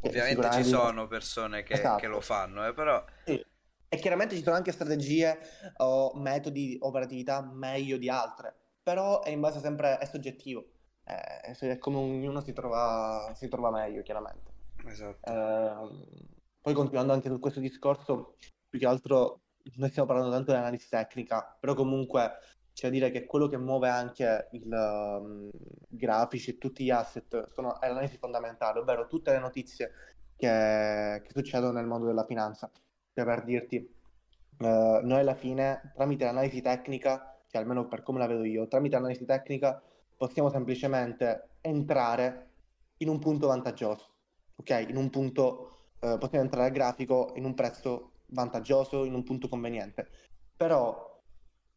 [0.00, 2.00] Ovviamente ci sicuramente- sono persone che, Esatto.
[2.00, 3.44] che lo fanno eh, però Sì.
[3.92, 5.38] E chiaramente ci sono anche strategie
[5.78, 10.64] o metodi di operatività meglio di altre, però è in base sempre, è soggettivo,
[11.04, 14.50] Eh, è come ognuno si trova, si trova meglio, chiaramente.
[14.86, 16.06] esatto Ehm,
[16.60, 18.36] poi continuando anche su questo discorso,
[18.70, 19.42] più che altro
[19.76, 22.38] noi stiamo parlando tanto di analisi tecnica, però comunque
[22.72, 25.50] c'è da dire che quello che muove anche il, um,
[25.88, 29.90] i grafici e tutti gli asset sono, è l'analisi fondamentale, ovvero tutte le notizie
[30.36, 32.70] che, che succedono nel mondo della finanza.
[33.12, 38.26] Cioè, per dirti, eh, noi alla fine, tramite l'analisi tecnica, cioè almeno per come la
[38.26, 39.82] vedo io, tramite l'analisi tecnica
[40.16, 42.48] possiamo semplicemente entrare
[42.98, 44.14] in un punto vantaggioso,
[44.56, 44.86] ok?
[44.88, 49.48] In un punto, eh, possiamo entrare al grafico in un prezzo vantaggioso, in un punto
[49.48, 50.08] conveniente.
[50.56, 51.22] Però,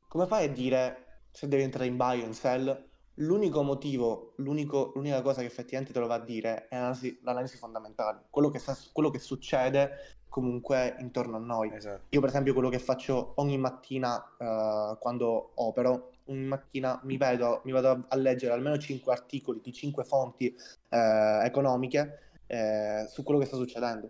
[0.08, 2.92] come fai a dire se devi entrare in buy o in sell?
[3.18, 8.26] L'unico motivo, l'unica cosa che effettivamente te lo va a dire è l'analisi, l'analisi fondamentale,
[8.30, 11.72] quello che, sta- quello che succede comunque intorno a noi.
[11.72, 17.18] esatto Io per esempio quello che faccio ogni mattina eh, quando opero, ogni mattina mi
[17.18, 20.48] vedo, mi vado a, a leggere almeno 5 articoli di 5 fonti
[20.89, 24.10] eh, economiche eh, su quello che sta succedendo.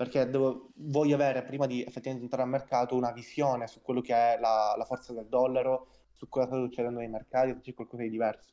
[0.00, 4.14] Perché devo, voglio avere, prima di effettivamente entrare al mercato, una visione su quello che
[4.14, 8.04] è la, la forza del dollaro, su cosa sta succedendo nei mercati, se c'è qualcosa
[8.04, 8.50] di diverso.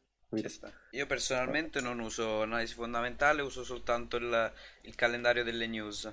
[0.91, 6.11] Io personalmente non uso analisi fondamentale, uso soltanto il, il calendario delle news.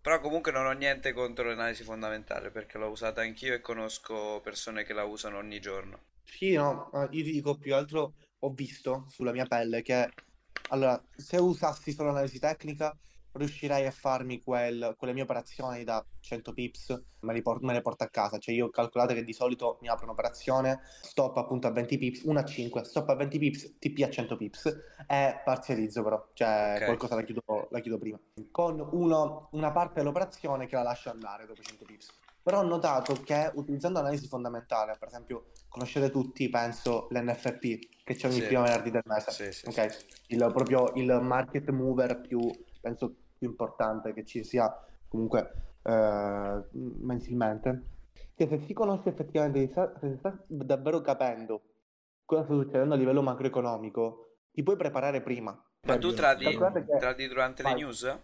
[0.00, 4.84] Però comunque non ho niente contro l'analisi fondamentale perché l'ho usata anch'io e conosco persone
[4.84, 5.98] che la usano ogni giorno.
[6.22, 10.08] Sì, no, io ti dico più altro, ho visto sulla mia pelle che,
[10.68, 12.96] allora, se usassi solo l'analisi tecnica,
[13.32, 17.80] riuscirei a farmi quel- quelle mie operazioni da 100 pips, me, li por- me le
[17.82, 18.38] porto a casa.
[18.38, 22.38] Cioè io calcolate che di solito mi apro un'operazione, stop appunto a 20 pips, 1
[22.38, 24.66] a 5, stop a 20 pips, TP a 100 pips
[25.08, 26.84] e parzializzo però, cioè Ok.
[26.84, 28.18] qualcosa la chiudo, la chiudo prima.
[28.50, 32.10] Con uno- una parte dell'operazione che la lascio andare dopo 100 pips.
[32.42, 38.26] Però ho notato che utilizzando analisi fondamentale, per esempio, conoscete tutti, penso, l'NFP che c'è
[38.26, 38.46] ogni Sì.
[38.46, 39.30] prima venerdì del mese.
[39.30, 40.06] Sì, sì, Ok, sì.
[40.34, 42.40] il, proprio il market mover più,
[42.80, 44.72] penso, più importante che ci sia
[45.08, 45.52] comunque
[45.82, 47.90] eh, mensilmente.
[48.34, 51.62] Che se si conosce effettivamente, se si sta, davvero capendo
[52.24, 55.50] cosa sta succedendo a livello macroeconomico, ti puoi preparare prima.
[55.82, 57.80] Ma tu tradi, calcolate che- tradi durante le Vai.
[57.80, 58.18] news?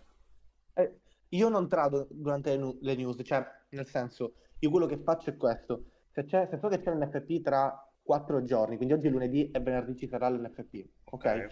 [0.75, 1.01] eh,
[1.31, 5.37] io non trado durante le, le news, cioè, nel senso, io quello che faccio è
[5.37, 5.85] questo.
[6.13, 9.61] Se, c'è, se so che c'è l'NFP tra quattro giorni, quindi oggi è lunedì e
[9.61, 11.25] venerdì ci sarà l'NFP, ok?
[11.25, 11.49] Ok.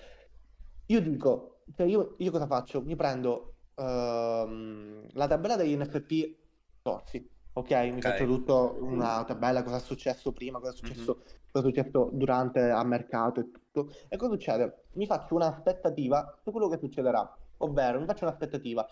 [0.86, 2.80] Io dico, cioè io, io cosa faccio?
[2.82, 6.36] Mi prendo ehm, la tabella degli NFP
[6.82, 7.70] corsi, ok?
[7.92, 8.02] Mi Ok.
[8.02, 10.88] faccio tutto una tabella, cosa è successo prima, cosa è Mhm.
[10.88, 11.14] successo,
[11.50, 13.88] cosa è successo durante a mercato e tutto.
[14.08, 14.86] E cosa succede?
[14.92, 18.86] Mi faccio un'aspettativa su quello che succederà, ovvero mi faccio un'aspettativa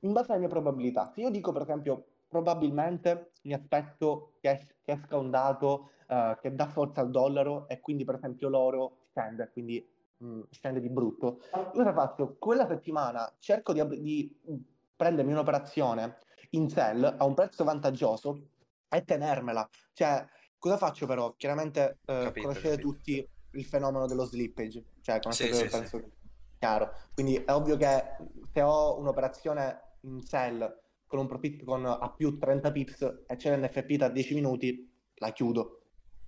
[0.00, 1.10] in base alle mie probabilità.
[1.14, 6.38] Se io dico, per esempio, probabilmente mi aspetto che, es- che esca un dato eh,
[6.40, 9.86] che dà forza al dollaro e quindi, per esempio, l'oro scende, quindi
[10.18, 11.40] mh, scende di brutto.
[11.54, 12.36] Io cosa faccio?
[12.38, 14.54] Quella settimana cerco di, di mh,
[14.96, 16.18] prendermi un'operazione
[16.50, 18.48] in sell a un prezzo vantaggioso
[18.88, 19.68] e tenermela.
[19.92, 20.26] Cioè,
[20.58, 21.34] cosa faccio però?
[21.36, 22.88] Chiaramente eh, Capito, conoscete capito.
[22.88, 25.68] tutti il fenomeno dello slippage, cioè conoscete, sì, sì.
[25.68, 26.10] penso,
[26.58, 26.92] chiaro.
[27.14, 28.16] Quindi è ovvio che
[28.52, 33.56] se ho un'operazione in sell con un profit con a più 30 pips e c'è
[33.56, 35.82] l'NFP da 10 minuti, la chiudo.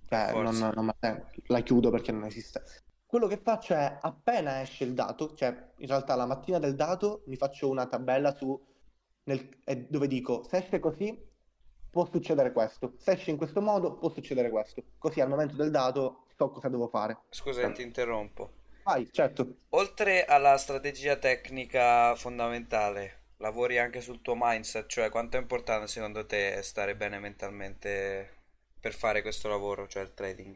[0.07, 0.91] Cioè, non, non
[1.47, 2.63] la chiudo perché non esiste.
[3.11, 7.23] Quello che faccio è appena esce il dato, cioè in realtà la mattina del dato
[7.25, 8.57] mi faccio una tabella su
[9.23, 11.21] nel- e dove dico se esce così
[11.89, 14.81] può succedere questo, se esce in questo modo può succedere questo.
[14.97, 17.17] Così al momento del dato so cosa devo fare.
[17.31, 18.53] Scusa, che ti interrompo.
[18.83, 19.55] Vai, certo.
[19.71, 26.25] Oltre alla strategia tecnica fondamentale, lavori anche sul tuo mindset, cioè quanto è importante secondo
[26.25, 28.37] te stare bene mentalmente
[28.79, 30.55] per fare questo lavoro, cioè il trading?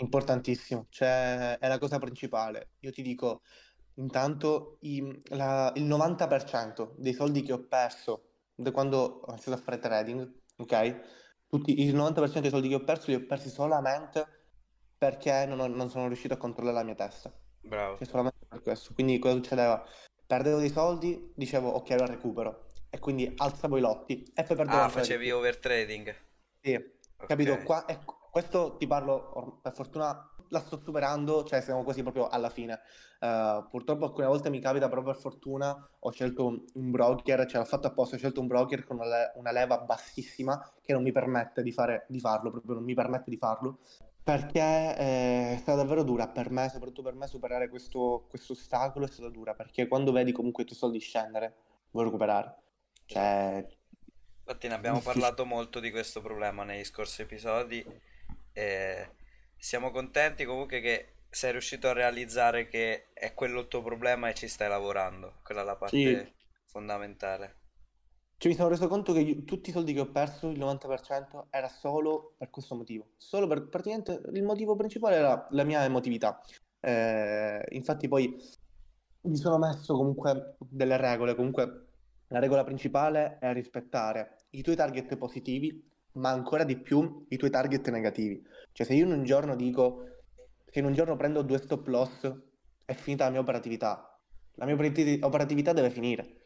[0.00, 2.70] Importantissimo, cioè è la cosa principale.
[2.80, 3.42] Io ti dico,
[3.94, 9.62] intanto i- la- il 90% dei soldi che ho perso da quando ho iniziato a
[9.62, 11.00] fare trading, ok?
[11.48, 14.24] Tutti, il 90% dei soldi che ho perso li ho persi solamente
[14.96, 17.32] perché non, ho- non sono riuscito a controllare la mia testa.
[17.60, 17.96] Bravo.
[17.96, 18.94] Cioè solamente per questo.
[18.94, 19.84] Quindi cosa succedeva?
[20.26, 22.66] Perdevo dei soldi, dicevo ok, ora recupero.
[22.90, 25.36] E quindi alzavo i lotti e poi perdevo Ah, ancora di facevi più.
[25.36, 26.14] overtrading.
[26.60, 26.74] Sì,
[27.16, 27.26] Ok.
[27.26, 27.62] capito?
[27.62, 27.98] Qua, e
[28.38, 32.80] questo ti parlo, per fortuna la sto superando, cioè siamo quasi proprio alla fine.
[33.18, 37.66] Eh, purtroppo alcune volte mi capita, però per fortuna ho scelto un, broker, cioè l'ho
[37.66, 41.10] fatto apposta, ho scelto un broker con una, le- una leva bassissima che non mi
[41.10, 43.80] permette di fare, di farlo, proprio non mi permette di farlo.
[44.22, 49.06] Perché eh, è stata davvero dura per me, soprattutto per me, superare questo, questo ostacolo
[49.06, 51.54] è stata dura, perché quando vedi comunque i tuoi soldi scendere,
[51.90, 52.54] vuoi recuperare.
[53.04, 53.66] Cioè,
[54.48, 57.84] Infatti ne abbiamo parlato molto di questo problema nei scorsi episodi
[58.58, 59.10] e
[59.56, 64.34] siamo contenti comunque che sei riuscito a realizzare che è quello il tuo problema e
[64.34, 65.40] ci stai lavorando.
[65.44, 66.34] Quella è la parte Sì.
[66.66, 67.56] fondamentale.
[68.36, 71.48] Cioè, mi sono reso conto che io- tutti i soldi che ho perso, il 90%,
[71.50, 73.08] era solo per questo motivo.
[73.16, 76.40] Solo per praticamente il motivo principale era la mia emotività.
[76.80, 78.36] Eh, infatti, poi
[79.22, 81.34] mi sono messo comunque delle regole.
[81.34, 81.86] Comunque,
[82.28, 87.50] la regola principale è rispettare i tuoi target positivi, ma ancora di più i tuoi
[87.50, 88.42] target negativi.
[88.72, 90.04] Cioè, se io in un giorno dico
[90.70, 92.32] che in un giorno prendo due stop loss,
[92.84, 94.18] è finita la mia operatività.
[94.54, 96.36] La mia operati- operatività deve finire.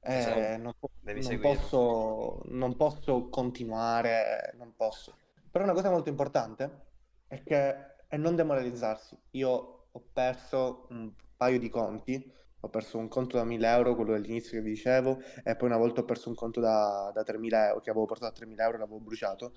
[0.00, 0.62] Eh, Esatto.
[0.62, 5.16] non, non posso, non posso continuare, non posso.
[5.50, 6.86] Però una cosa molto importante
[7.28, 9.16] è che è non demoralizzarsi.
[9.32, 12.32] Io ho perso un paio di conti,
[12.64, 15.78] ho perso un conto da 1000 euro, quello dell'inizio che vi dicevo, e poi una
[15.78, 18.76] volta ho perso un conto da, da 3000 euro, che avevo portato a 3000 euro
[18.76, 19.54] e l'avevo bruciato.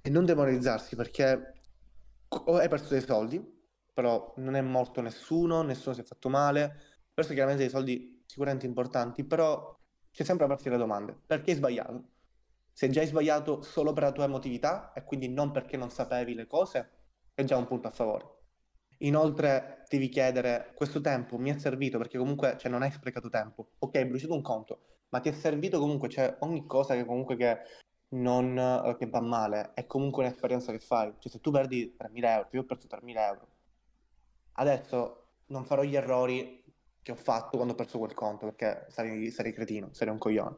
[0.00, 1.60] E non demoralizzarsi perché
[2.28, 3.44] hai perso dei soldi,
[3.92, 6.62] però non è morto nessuno, nessuno si è fatto male.
[6.64, 9.76] Ho perso chiaramente dei soldi sicuramente importanti, però
[10.12, 11.18] c'è sempre da farsi le domande.
[11.26, 12.10] Perché hai sbagliato?
[12.72, 16.34] Se già hai sbagliato solo per la tua emotività e quindi non perché non sapevi
[16.34, 16.90] le cose,
[17.34, 18.35] è già un punto a favore.
[18.98, 23.72] Inoltre devi chiedere, questo tempo mi è servito perché comunque cioè, non hai sprecato tempo.
[23.78, 24.80] Ok, hai bruciato un conto,
[25.10, 27.58] ma ti è servito comunque, cioè ogni cosa che comunque che
[28.08, 31.12] non eh, che va male è comunque un'esperienza che fai.
[31.18, 33.48] Cioè se tu perdi 3.000 euro, io ho perso 3.000 euro,
[34.52, 36.64] adesso non farò gli errori
[37.02, 40.56] che ho fatto quando ho perso quel conto perché sarei, sarei cretino, sarei un coglione.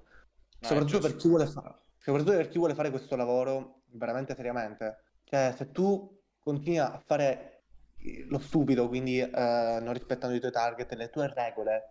[0.60, 4.34] No, soprattutto, è per chi vuole fa- soprattutto per chi vuole fare questo lavoro veramente
[4.34, 5.02] seriamente.
[5.24, 7.57] Cioè se tu continui a fare
[8.28, 11.82] lo stupido, quindi eh, non rispettando i tuoi target le tue regole,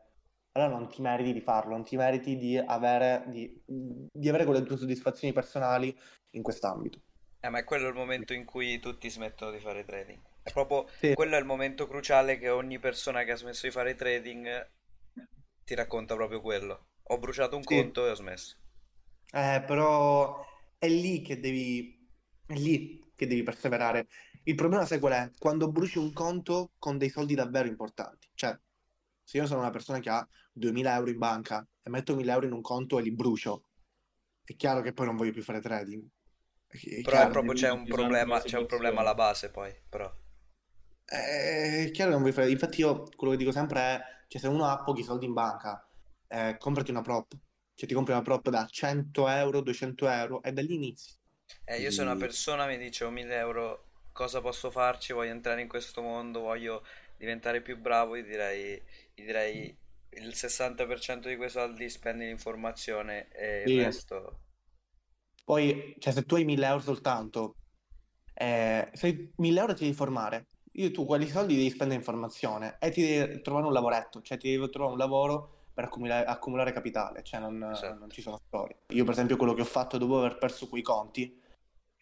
[0.54, 4.64] allora non ti meriti di farlo, non ti meriti di avere, di, di avere quelle
[4.64, 5.96] tue soddisfazioni personali
[6.32, 7.00] in quest'ambito.
[7.40, 10.20] Eh, ma è quello il momento in cui tutti smettono di fare trading.
[10.42, 11.14] È proprio Sì.
[11.14, 14.70] quello è il momento cruciale che ogni persona che ha smesso di fare trading
[15.64, 16.88] ti racconta proprio quello.
[17.10, 17.76] Ho bruciato un Sì.
[17.76, 18.56] conto e ho smesso.
[19.34, 20.44] Eh, però
[20.80, 22.10] è lì che devi,
[22.46, 24.08] è lì che devi perseverare.
[24.44, 25.32] Il problema sai qual è?
[25.38, 28.30] Quando bruci un conto con dei soldi davvero importanti.
[28.34, 28.58] Cioè,
[29.24, 32.46] se io sono una persona che ha 2000 euro in banca e metto 1000 euro
[32.46, 33.64] in un conto e li brucio,
[34.44, 36.08] è chiaro che poi non voglio più fare trading.
[36.68, 40.14] È, Però proprio c'è un problema, c'è un problema alla base poi, però.
[41.04, 42.52] È chiaro che non voglio fare.
[42.52, 45.86] Infatti, io quello che dico sempre è: cioè, se uno ha pochi soldi in banca,
[46.28, 47.36] eh, comprati una prop.
[47.74, 51.17] Cioè, ti compri una prop da 100 euro, 200 euro e da lì inizi.
[51.66, 55.14] Eh, io se una persona mi dice ho 1000 euro, cosa posso farci?
[55.14, 56.84] Voglio entrare in questo mondo, voglio
[57.18, 58.82] diventare più bravo, gli direi,
[59.14, 59.76] gli direi
[60.12, 63.76] il 60% di quei soldi spendi l'informazione e il Sì.
[63.76, 64.40] resto...
[65.44, 67.56] Poi, cioè, se tu hai 1000 euro soltanto,
[68.34, 72.78] eh, se 1000 euro ti devi formare, io tu quali soldi devi spendere in formazione
[72.80, 76.72] e ti devi trovare un lavoretto, cioè ti devi trovare un lavoro per accumulare, accumulare
[76.72, 78.00] capitale, cioè non, Esatto.
[78.00, 78.78] non ci sono storie.
[78.88, 81.40] Io, per esempio, quello che ho fatto dopo aver perso quei conti,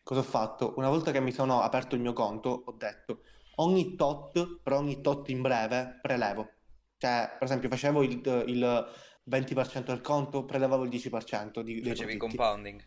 [0.02, 0.76] cosa ho fatto?
[0.78, 3.24] Una volta che mi sono aperto il mio conto, ho detto
[3.56, 6.52] ogni tot, per ogni tot in breve, prelevo.
[6.98, 8.88] Cioè, per esempio, facevo il, il
[9.30, 12.82] 20% del conto, prelevavo il 10% di, dei Facevi compounding.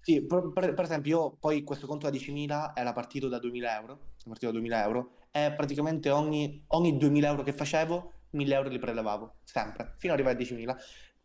[0.00, 3.98] Sì, per, per- esempio, io poi questo conto da 10.000 era partito da 2.000 euro,
[4.16, 8.68] è partito da 2.000 euro, e praticamente ogni, ogni 2.000 euro che facevo, 1.000 euro
[8.68, 10.76] li prelevavo, sempre, fino ad arrivare a 10.000.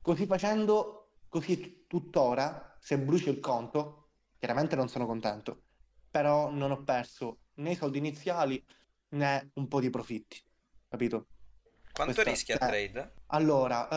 [0.01, 5.63] Così facendo, così tuttora, se brucio il conto, chiaramente non sono contento,
[6.09, 8.63] però non ho perso né i soldi iniziali
[9.09, 10.41] né un po' di profitti,
[10.87, 11.27] capito?
[11.91, 13.13] Quanto Questa- rischi a cioè, trade?
[13.27, 13.89] Allora,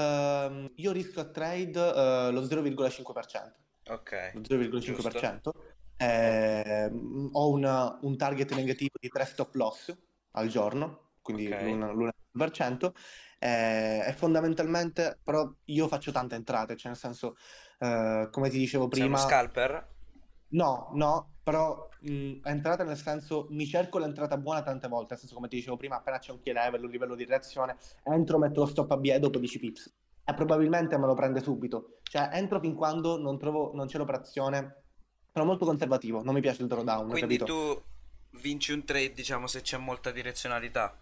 [0.47, 3.59] ehm, io rischio a trade eh, lo 0,5%.
[3.91, 5.53] Ok, lo 0,5%.
[5.97, 9.95] Ehm, ho un, un target negativo di 3 stop loss
[10.33, 11.51] al giorno, quindi Ok.
[11.59, 12.95] l'un- l'1%.
[13.39, 17.37] Eh, e fondamentalmente, però, io faccio tante entrate, cioè nel senso,
[17.79, 19.89] eh, come ti dicevo sei uno prima, scalper?
[20.53, 25.35] no, no, però mh, entrate nel senso, mi cerco l'entrata buona tante volte, nel senso,
[25.35, 28.61] come ti dicevo prima, appena c'è un key level, un livello di reazione, entro, metto
[28.61, 29.95] lo stop a BE dopo 10 pips.
[30.25, 32.01] E probabilmente me lo prende subito.
[32.03, 34.85] Cioè, entro fin quando non trovo, non c'è l'operazione.
[35.33, 37.45] Sono molto conservativo, non mi piace il drawdown, Quindi capito?
[37.45, 37.79] tu
[38.41, 40.99] vinci un trade, diciamo, se c'è molta direzionalità.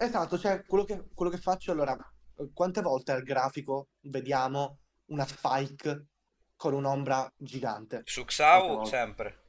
[0.00, 1.96] Esatto, cioè quello che, quello che faccio allora,
[2.36, 6.06] eh, quante volte al grafico vediamo una spike
[6.56, 8.02] con un'ombra gigante?
[8.04, 9.42] Su Xau sempre.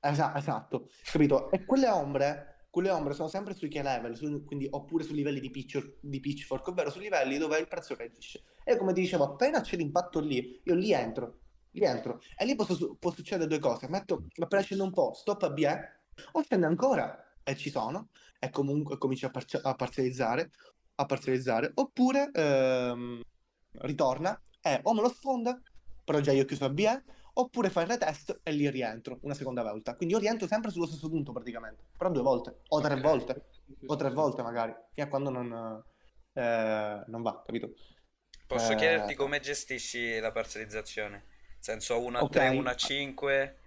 [0.00, 1.50] Esa- esatto, capito?
[1.50, 5.40] E quelle ombre, quelle ombre sono sempre sui key level, su- quindi, oppure su livelli
[5.40, 8.42] di, pitch, di pitchfork, ovvero su livelli dove il prezzo reagisce.
[8.62, 11.38] E come ti dicevo, appena c'è l'impatto lì, io lì entro,
[11.70, 12.20] lì entro.
[12.36, 13.88] E lì posso può succedere due cose.
[13.88, 16.00] Metto, appena scende un po', stop a BE,
[16.32, 18.08] o scende ancora, e ci sono,
[18.40, 20.50] e comunque comincio a, parzi- a parzializzare,
[20.96, 23.20] a parzializzare, oppure ehm,
[23.80, 25.60] ritorna, e o me lo sfonda,
[26.02, 27.04] però già io ho chiuso a BE,
[27.34, 29.94] oppure fa il retest e lì rientro una seconda volta.
[29.94, 33.00] Quindi io rientro sempre sullo stesso punto praticamente, però due volte, o tre Ok.
[33.00, 33.44] volte,
[33.86, 35.82] o tre volte magari, fino a quando non,
[36.32, 37.72] eh, non va, capito?
[38.46, 41.24] Posso Eh, chiederti come gestisci la parzializzazione?
[41.58, 42.36] Senso 1 a Ok.
[42.36, 43.58] 3, 1 a 5?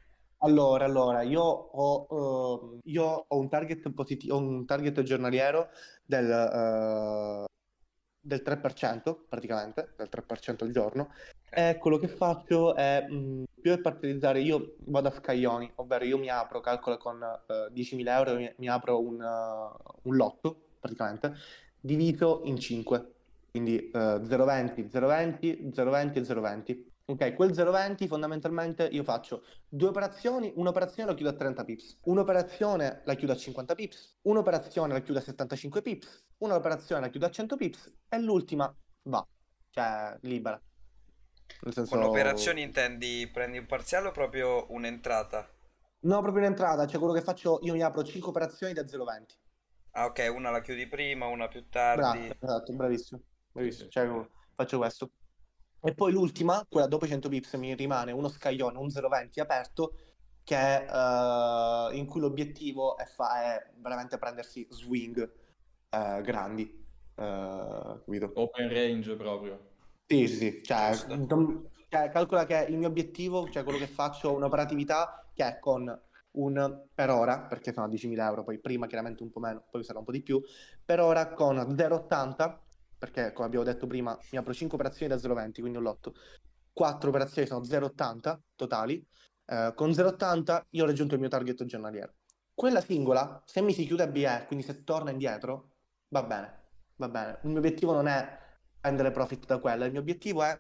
[0.42, 5.70] Allora, allora, io ho, ehm, io ho un target positivo, un target giornaliero
[6.06, 7.46] del, eh,
[8.20, 11.10] del 3%, praticamente, del 3% al giorno.
[11.50, 16.18] E quello che faccio è, mh, più che parzializzare, io vado a scaglioni, ovvero io
[16.20, 19.20] mi apro, calcolo con eh, 10.000 euro, mi, mi apro un,
[20.04, 21.34] un lotto, praticamente,
[21.80, 23.12] diviso in 5.
[23.52, 26.87] Quindi eh, 0,20, 0,20, 0,20 e 0,20.
[27.10, 33.02] Ok, quel 0,20 fondamentalmente io faccio due operazioni, un'operazione la chiudo a 30 pips, un'operazione
[33.06, 37.32] la chiudo a 50 pips, un'operazione la chiudo a 75 pips, un'operazione la chiudo a
[37.32, 39.26] 100 pips e l'ultima va,
[39.70, 40.62] cioè libera.
[41.62, 41.96] Nel senso...
[41.96, 45.50] Con operazioni intendi prendi un parziale o proprio un'entrata?
[46.00, 49.24] No, proprio in entrata, cioè quello che faccio, io mi apro 5 operazioni da 0,20.
[49.92, 52.38] Ah, ok, una la chiudi prima, una più Bravo, tardi.
[52.38, 53.22] esatto, bravissimo,
[53.54, 55.10] bravissimo, cioè faccio questo.
[55.82, 59.94] E poi l'ultima, quella dopo i 100 pips, mi rimane uno scaglione, un 0,20 aperto,
[60.44, 65.30] che è, eh, in cui l'obiettivo è, fa- è veramente prendersi swing
[65.90, 66.86] eh, grandi,
[67.16, 68.32] capito?
[68.36, 69.76] Open range proprio.
[70.08, 70.96] Sì, sì, sì, cioè,
[71.90, 75.86] cioè, calcola che il mio obiettivo, cioè quello che faccio, un'operatività che è con
[76.32, 79.84] un, per ora, perché sono a 10.000 euro, poi prima chiaramente un po' meno, poi
[79.84, 80.42] sarà un po' di più,
[80.84, 82.60] per ora con 0,80,
[82.98, 86.16] perché come abbiamo detto prima, mi apro 5 operazioni da 0,20, quindi un lotto,
[86.74, 89.06] 4 operazioni sono 0,80 totali,
[89.46, 92.14] eh, con 0,80 io ho raggiunto il mio target giornaliero.
[92.54, 95.74] Quella singola, se mi si chiude a BE, quindi se torna indietro,
[96.10, 96.64] va bene,
[96.96, 97.40] va bene.
[97.44, 98.46] Il mio obiettivo non è
[98.80, 100.60] prendere profit da quella, il mio obiettivo è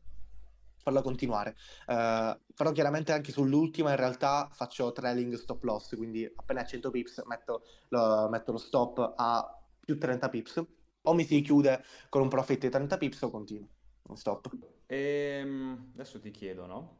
[0.88, 1.56] farla continuare.
[1.86, 6.90] Eh, però chiaramente anche sull'ultima in realtà faccio trailing stop loss, quindi appena a 100
[6.90, 10.66] pips metto lo, metto lo stop a più 30 pips,
[11.08, 13.68] o mi si chiude con un profit di 30 pips o continuo.
[14.14, 14.50] Stop.
[14.88, 17.00] Ehm, adesso ti chiedo, no?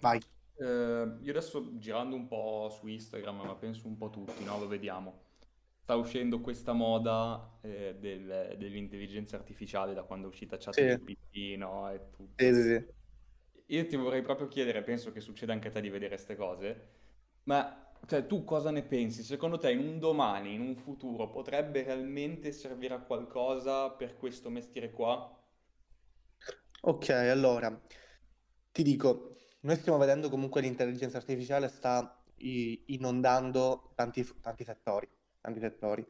[0.00, 0.20] Vai.
[0.58, 0.64] Eh,
[1.20, 4.58] io adesso girando un po' su Instagram, ma penso un po' tutti, no?
[4.58, 5.24] Lo vediamo.
[5.82, 10.82] Sta uscendo questa moda eh, del- dell'intelligenza artificiale da quando è uscita Sì.
[10.82, 11.88] ChatGPT, no?
[11.90, 12.42] E tutto.
[12.42, 12.86] Sì, sì, sì.
[13.68, 16.88] Io ti vorrei proprio chiedere, penso che succeda anche a te di vedere queste cose,
[17.44, 19.22] ma cioè, tu cosa ne pensi?
[19.22, 24.48] Secondo te in un domani, in un futuro, potrebbe realmente servire a qualcosa per questo
[24.50, 25.30] mestiere qua?
[26.82, 27.80] Ok, allora
[28.70, 35.08] ti dico, noi stiamo vedendo comunque l'intelligenza artificiale sta inondando tanti, tanti settori,
[35.40, 36.06] tanti settori.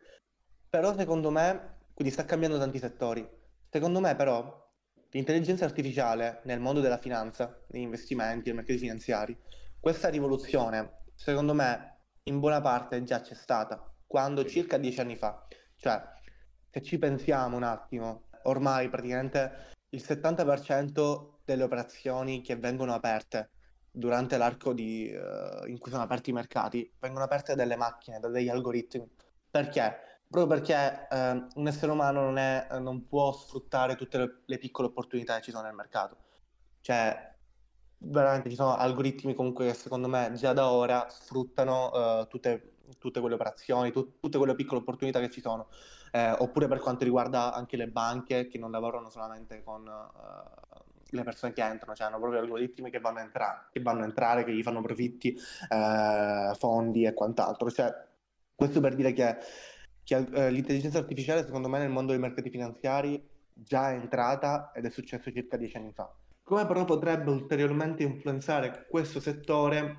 [0.68, 3.24] Però secondo me, quindi sta cambiando tanti settori.
[3.70, 4.64] Secondo me però
[5.10, 9.38] l'intelligenza artificiale nel mondo della finanza, degli investimenti, dei mercati finanziari,
[9.78, 15.46] questa rivoluzione, secondo me, in buona parte già c'è stata, quando circa dieci anni fa.
[15.74, 16.02] Cioè,
[16.70, 23.50] se ci pensiamo un attimo, ormai praticamente il 70% delle operazioni che vengono aperte
[23.90, 28.28] durante l'arco di, eh, in cui sono aperti i mercati vengono aperte dalle macchine, da
[28.28, 29.08] degli algoritmi.
[29.50, 30.20] Perché?
[30.28, 34.88] Proprio perché eh, un essere umano non è- non può sfruttare tutte le, le piccole
[34.88, 36.16] opportunità che ci sono nel mercato.
[36.80, 37.35] Cioè,
[37.98, 43.20] veramente ci sono algoritmi comunque che secondo me già da ora sfruttano eh, tutte, tutte
[43.20, 45.68] quelle operazioni, tu- tutte quelle piccole opportunità che ci sono.
[46.12, 51.22] Eh, oppure per quanto riguarda anche le banche che non lavorano solamente con eh, le
[51.22, 54.44] persone che entrano, cioè hanno proprio algoritmi che vanno a entrare, che vanno a entrare,
[54.44, 55.36] che gli fanno profitti,
[55.68, 57.70] eh, fondi e quant'altro.
[57.70, 57.92] Cioè,
[58.54, 59.36] questo per dire che,
[60.02, 64.84] che, eh, l'intelligenza artificiale, secondo me, nel mondo dei mercati finanziari già è entrata ed
[64.84, 66.12] è successo circa dieci anni fa.
[66.46, 69.98] Come però potrebbe ulteriormente influenzare questo settore,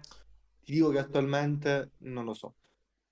[0.63, 2.55] ti dico che attualmente non lo so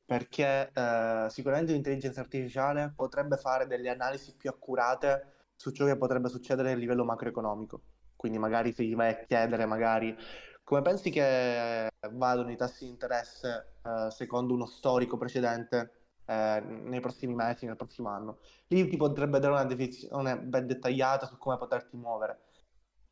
[0.06, 6.30] perché eh, sicuramente l'intelligenza artificiale potrebbe fare delle analisi più accurate su ciò che potrebbe
[6.30, 7.82] succedere a livello macroeconomico.
[8.16, 10.16] Quindi magari se gli vai a chiedere, magari
[10.64, 15.92] come pensi che vadano i tassi di interesse eh, secondo uno storico precedente
[16.26, 18.40] eh, nei prossimi mesi, nel prossimo anno?
[18.68, 22.40] Lì ti potrebbe dare una definizione ben dettagliata su come poterti muovere,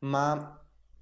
[0.04, 0.58] ma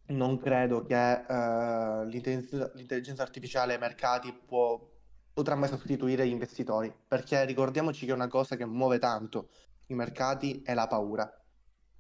[0.07, 4.91] non credo che eh, l'intelligenza artificiale ai mercati può
[5.33, 9.49] potrà mai sostituire gli investitori, perché ricordiamoci che una cosa che muove tanto
[9.87, 11.31] i mercati è la paura.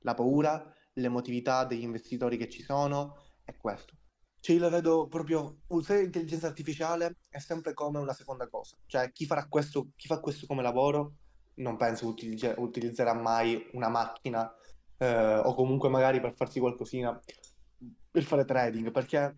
[0.01, 0.63] La paura,
[0.95, 3.95] l'emotività degli investitori che ci sono, è questo.
[4.41, 8.77] Cioè, io la vedo proprio, usare l'intelligenza artificiale è sempre come una seconda cosa.
[8.87, 11.15] Cioè, chi farà questo, chi fa questo come lavoro,
[11.55, 14.53] non penso utilizze- utilizzerà mai una macchina,
[15.03, 17.19] eh, o comunque magari per farsi qualcosina,
[18.11, 19.37] per fare trading, perché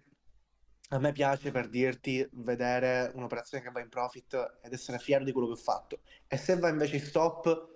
[0.90, 5.32] a me piace per dirti vedere un'operazione che va in profit ed essere fiero di
[5.32, 6.00] quello che ho fatto.
[6.26, 7.68] E se va invece in stop,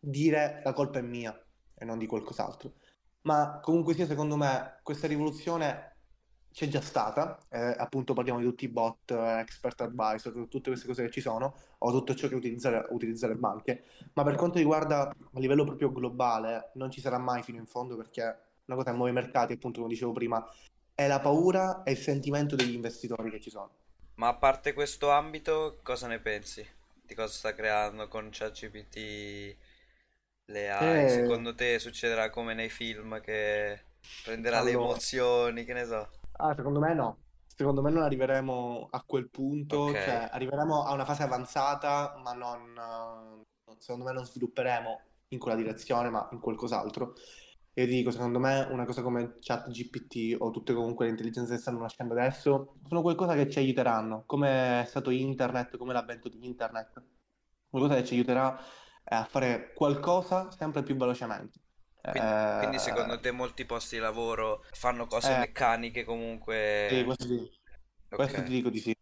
[0.00, 1.32] dire la colpa è mia
[1.74, 2.72] e non di qualcos'altro.
[3.22, 5.97] Ma comunque sia, secondo me, questa rivoluzione
[6.58, 7.38] c'è già stata.
[7.50, 11.20] eh, appunto, parliamo di tutti i bot, eh, expert advisor, tutte queste cose che ci
[11.20, 13.84] sono, o tutto ciò che utilizzare, utilizzare le banche.
[14.14, 17.96] Ma per quanto riguarda a livello proprio globale, non ci sarà mai fino in fondo
[17.96, 18.22] perché
[18.64, 20.44] una cosa che muove i mercati, appunto, come dicevo prima,
[20.94, 23.70] è la paura e il sentimento degli investitori che ci sono.
[24.16, 26.66] Ma a parte questo ambito, cosa ne pensi?
[27.00, 29.56] Di cosa sta creando con ChatGPT
[30.46, 31.08] le AI?
[31.08, 33.82] Eh, Secondo te succederà come nei film che
[34.22, 36.10] prenderà le allora, emozioni, che ne so?
[36.38, 37.18] Ah, secondo me no.
[37.46, 40.02] Secondo me non arriveremo a quel punto, Ok.
[40.02, 45.56] cioè arriveremo a una fase avanzata, ma non, eh, secondo me non svilupperemo in quella
[45.56, 47.14] direzione, ma in qualcos'altro.
[47.74, 51.60] io ti dico, secondo me una cosa come ChatGPT o tutte comunque le intelligenze che
[51.60, 56.44] stanno nascendo adesso sono qualcosa che ci aiuteranno, come è stato internet, come l'avvento di
[56.44, 57.02] internet,
[57.68, 61.60] qualcosa che ci aiuterà eh, a fare qualcosa sempre più velocemente.
[62.06, 66.04] Quindi, Eh, quindi secondo te molti posti di lavoro fanno cose eh, meccaniche
[66.86, 67.04] sì, comunque...
[67.04, 67.50] questo sì.
[68.14, 68.94] Questo ti Ok, dico di sì.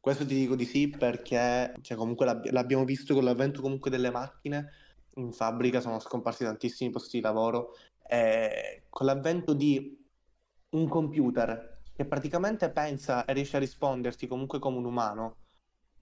[0.00, 4.10] Questo ti dico di sì perché cioè, comunque l'abb- l'abbiamo visto con l'avvento comunque delle
[4.10, 4.70] macchine
[5.16, 7.74] in fabbrica sono scomparsi tantissimi posti di lavoro
[8.08, 9.98] e con l'avvento di
[10.70, 15.36] un computer che praticamente pensa e riesce a risponderti comunque come un umano,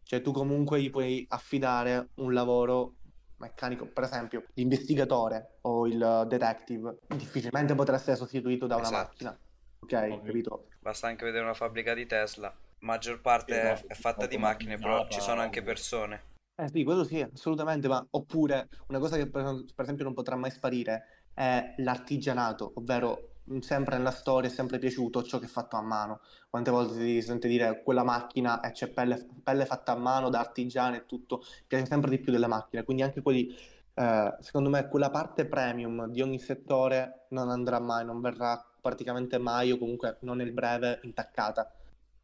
[0.03, 2.97] cioè tu comunque gli puoi affidare un lavoro
[3.45, 9.07] meccanico, per esempio l'investigatore o il detective, difficilmente potrà essere sostituito da una esatto.
[9.07, 9.39] macchina,
[9.81, 9.93] ok?
[9.93, 10.23] Ovvio.
[10.23, 10.67] Capito?
[10.81, 12.55] Basta anche vedere una fabbrica di Tesla.
[12.81, 16.33] Maggior parte è, Esatto, è fatta di macchine, però ci sono anche persone.
[16.57, 20.37] Eh sì, quello sì, assolutamente, ma oppure una cosa che per, per esempio non potrà
[20.37, 25.77] mai sparire è l'artigianato, ovvero sempre nella storia è sempre piaciuto ciò che è fatto
[25.77, 26.21] a mano.
[26.49, 30.41] Quante volte si sente dire quella macchina e c'è pelle, pelle fatta a mano da
[30.41, 33.55] artigiani e tutto, piace sempre di più delle macchine, quindi anche quelli,
[33.95, 39.39] eh, secondo me, quella parte premium di ogni settore non andrà mai, non verrà praticamente
[39.39, 41.73] mai o comunque non nel breve intaccata.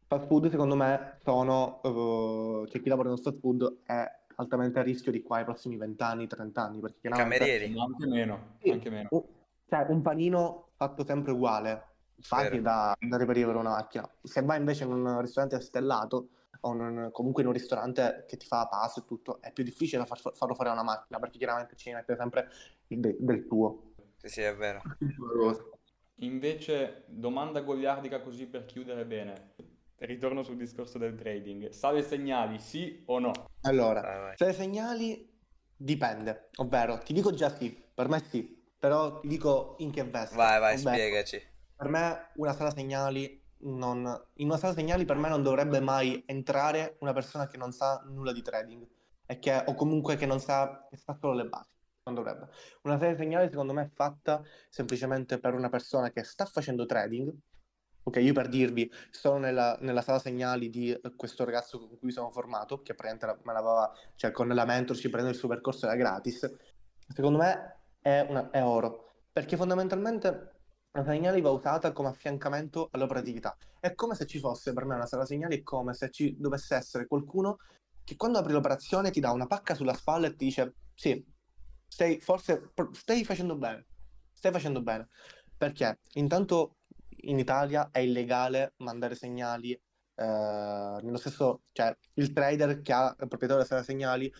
[0.07, 4.81] Fast food, secondo me, sono, eh, cioè chi lavora nel fast food è altamente a
[4.81, 8.39] rischio di qua ai prossimi 20 anni, 30 anni, perché I chiaramente camerieri, anche meno,
[8.59, 9.07] sì, anche meno.
[9.11, 9.23] un,
[9.71, 14.09] cioè, un panino fatto sempre uguale, facile da, da reperire per una macchina.
[14.21, 16.27] Se vai invece in un ristorante stellato
[16.59, 19.63] o in un- comunque in un ristorante che ti fa pasto e tutto, è più
[19.63, 22.49] difficile far- farlo fare a una macchina, perché chiaramente ci mette sempre
[22.87, 23.93] il de- del tuo.
[24.17, 24.81] Sì, sì, è vero.
[26.15, 29.53] Invece, domanda goliardica così per chiudere bene.
[29.95, 31.69] Ritorno sul discorso del trading.
[31.69, 33.31] Sale segnali, sì o no?
[33.61, 35.29] Allora, Vai, i segnali
[35.77, 40.35] dipende, ovvero ti dico già sì, per me sì, però ti dico in che veste,
[40.35, 41.39] Vai, vai, ovvero spiegaci.
[41.75, 43.99] per me una sala segnali non,
[44.37, 48.01] in una sala segnali per me non dovrebbe mai entrare una persona che non sa
[48.07, 48.87] nulla di trading
[49.27, 51.69] e che, o comunque che non sa, che sa solo le basi,
[52.05, 52.49] non dovrebbe.
[52.81, 57.31] Una sala segnali secondo me è fatta semplicemente per una persona che sta facendo trading.
[58.03, 62.09] Ok, io per dirvi, sono nella, nella sala segnali di eh, questo ragazzo con cui
[62.11, 65.95] sono formato, che praticamente me l'aveva, cioè con la mentorship, prendendo il suo percorso era
[65.95, 66.51] gratis.
[67.07, 70.55] Secondo me è, una- è oro, perché fondamentalmente
[70.91, 73.55] la segnali va usata come affiancamento all'operatività.
[73.79, 76.75] È come se ci fosse, per me una sala segnali è come se ci dovesse
[76.75, 77.57] essere qualcuno
[78.03, 81.23] che quando apri l'operazione ti dà una pacca sulla spalla e ti dice, sì,
[81.87, 83.85] stai, forse, stai facendo bene,
[84.33, 85.07] stai facendo bene.
[85.55, 86.77] Perché intanto
[87.23, 89.81] in Italia è illegale mandare segnali, eh,
[91.01, 94.31] nello stesso, cioè il trader che ha il proprietario della sala segnali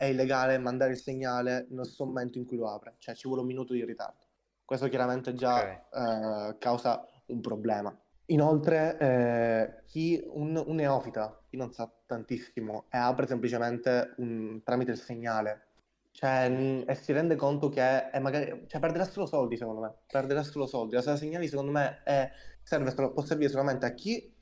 [0.00, 3.42] è illegale mandare il segnale nel stesso momento in cui lo apre, cioè ci vuole
[3.42, 4.28] un minuto di ritardo.
[4.64, 7.94] Questo chiaramente già eh, causa un problema.
[8.26, 14.92] Inoltre, eh, chi, un, un neofita, chi non sa tantissimo e apre semplicemente un- tramite
[14.92, 15.66] il segnale,
[16.12, 19.94] cioè, e si rende conto che è magari, cioè, perderà solo soldi, secondo me.
[20.10, 20.94] Perderà solo soldi.
[20.94, 22.30] La sala segnali, secondo me, è-
[22.62, 24.34] serve può servire solamente a chi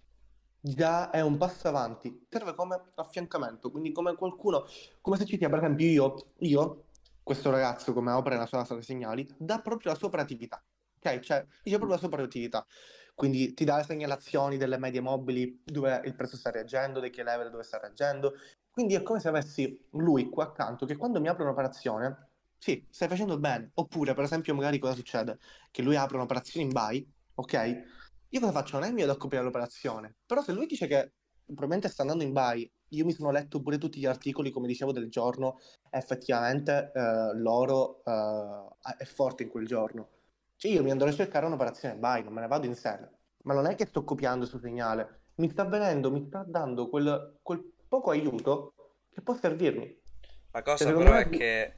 [0.61, 2.27] già è un passo avanti.
[2.29, 4.67] Serve come affiancamento, quindi come qualcuno,
[5.01, 6.85] come se ci sia, per esempio, io, io,
[7.23, 10.63] questo ragazzo, come opera nella sua sala segnali, dà proprio la sua operatività.
[10.97, 11.21] Ok?
[11.21, 12.67] Cioè, dice proprio la sua operatività.
[13.15, 17.25] Quindi ti dà le segnalazioni delle medie mobili dove il prezzo sta reagendo, dei key
[17.25, 18.35] level dove sta reagendo.
[18.71, 22.29] Quindi è come se avessi lui qua accanto che quando mi apre un'operazione,
[22.59, 23.71] sì, stai facendo bene.
[23.75, 25.39] Oppure, per esempio, magari cosa succede?
[25.71, 27.05] Che lui apre un'operazione in buy,
[27.35, 27.83] ok?
[28.31, 28.79] Io cosa faccio?
[28.79, 30.17] Non è mio da coprire l'operazione.
[30.27, 31.13] Però se lui dice che
[31.47, 34.93] probabilmente sta andando in buy, io mi sono letto pure tutti gli articoli, come dicevo,
[34.93, 35.59] del giorno,
[35.91, 40.09] effettivamente eh, l'oro eh, è forte in quel giorno.
[40.57, 43.09] Cioè io mi andrò a cercare un'operazione buy, non me ne vado in sell.
[43.45, 45.23] Ma non è che sto copiando il suo segnale.
[45.37, 48.75] Mi sta venendo, mi sta dando quel, quel poco aiuto
[49.11, 50.01] che può servirmi.
[50.51, 51.75] La cosa Secondo però me- è che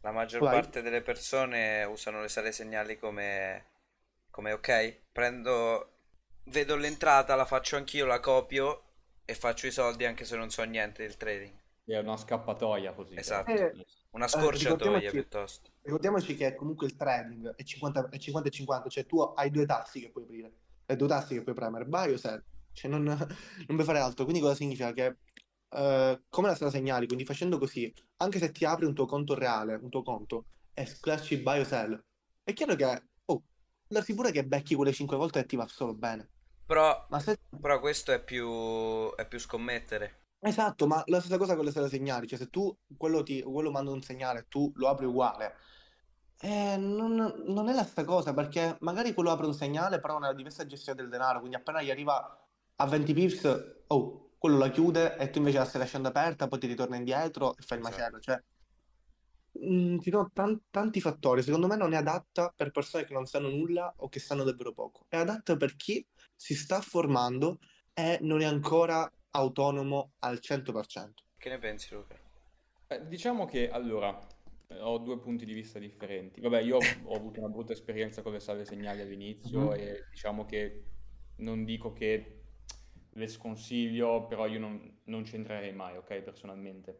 [0.00, 0.52] la maggior Vai.
[0.54, 3.73] parte delle persone usano le sale segnali come,
[4.34, 5.92] come ok, prendo,
[6.46, 8.82] vedo l'entrata, la faccio anch'io, la copio
[9.24, 11.52] e faccio i soldi anche se non so niente del trading.
[11.84, 13.14] È una scappatoia così.
[13.14, 13.52] Esatto.
[13.52, 13.70] però.
[14.10, 15.70] Una Eh, scorciatoia ricordiamoci- piuttosto.
[15.82, 19.66] Ricordiamoci che comunque il trading è 50 è 50 e 50, cioè tu hai due
[19.66, 20.52] tassi che puoi aprire,
[20.84, 23.28] e due tassi che puoi premere, buy o sell, cioè non, non
[23.66, 24.24] puoi fare altro.
[24.24, 24.92] Quindi cosa significa?
[24.92, 25.16] Che
[25.68, 29.34] eh, come la sala segnali, quindi facendo così, anche se ti apri un tuo conto
[29.34, 32.02] reale, un tuo conto, e sclasci buy o sell,
[32.42, 33.02] è chiaro che,
[33.86, 36.30] darsi pure che becchi quelle 5 volte e ti va solo bene.
[36.66, 37.36] Però, Ma se...
[37.58, 40.26] però questo è più, è più scommettere.
[40.46, 43.70] Esatto, ma la stessa cosa con le sale segnali, cioè se tu quello, ti, quello
[43.70, 45.56] manda un segnale e tu lo apri uguale,
[46.38, 47.14] Eh, non,
[47.46, 50.66] non è la stessa cosa perché magari quello apre un segnale, però ha una diversa
[50.66, 51.38] gestione del denaro.
[51.40, 55.64] Quindi appena gli arriva a 20 pips, oh, quello la chiude e tu invece la
[55.66, 57.84] stai lasciando aperta, poi ti ritorna indietro e fai il Esatto.
[57.84, 58.20] macello.
[58.20, 58.38] Cioè,
[59.58, 61.42] mm, ci sono tan- tanti fattori.
[61.42, 64.72] Secondo me non è adatta per persone che non sanno nulla o che sanno davvero
[64.72, 65.06] poco.
[65.08, 67.58] È adatta per chi si sta formando
[67.92, 71.22] e non è ancora autonomo al 100%.
[71.36, 72.16] Che ne pensi, Luca?
[72.88, 74.18] Eh, diciamo che allora
[74.80, 76.40] ho due punti di vista differenti.
[76.40, 79.80] Vabbè, io ho avuto una brutta esperienza con le salve segnali all'inizio Mhm.
[79.80, 80.84] e diciamo che
[81.36, 82.40] non dico che
[83.10, 86.98] le sconsiglio, però io non, non ci entrerei mai, ok, personalmente.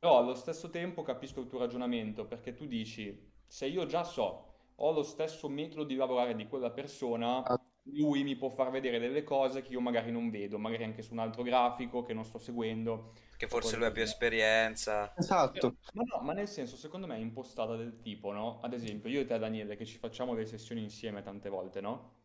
[0.00, 4.46] Però allo stesso tempo capisco il tuo ragionamento perché tu dici, se io già so,
[4.74, 8.98] ho lo stesso metodo di lavorare di quella persona, Ah, lui mi può far vedere
[8.98, 12.24] delle cose che io magari non vedo, magari anche su un altro grafico che non
[12.24, 15.12] sto seguendo Che o forse lui ha più esperienza.
[15.16, 15.76] Esatto.
[15.92, 18.60] Ma no, ma nel senso, secondo me è impostata del tipo, no?
[18.60, 22.19] Ad esempio, io e te, Daniele, che ci facciamo le sessioni insieme tante volte, no?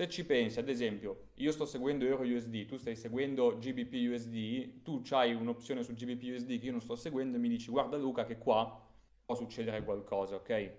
[0.00, 5.34] Se ci pensi, ad esempio, io sto seguendo EuroUSD, tu stai seguendo GBP-USD, tu c'hai
[5.34, 8.80] un'opzione su GBP-USD che io non sto seguendo e mi dici, guarda Luca che qua
[9.26, 10.48] può succedere qualcosa, ok?
[10.48, 10.74] È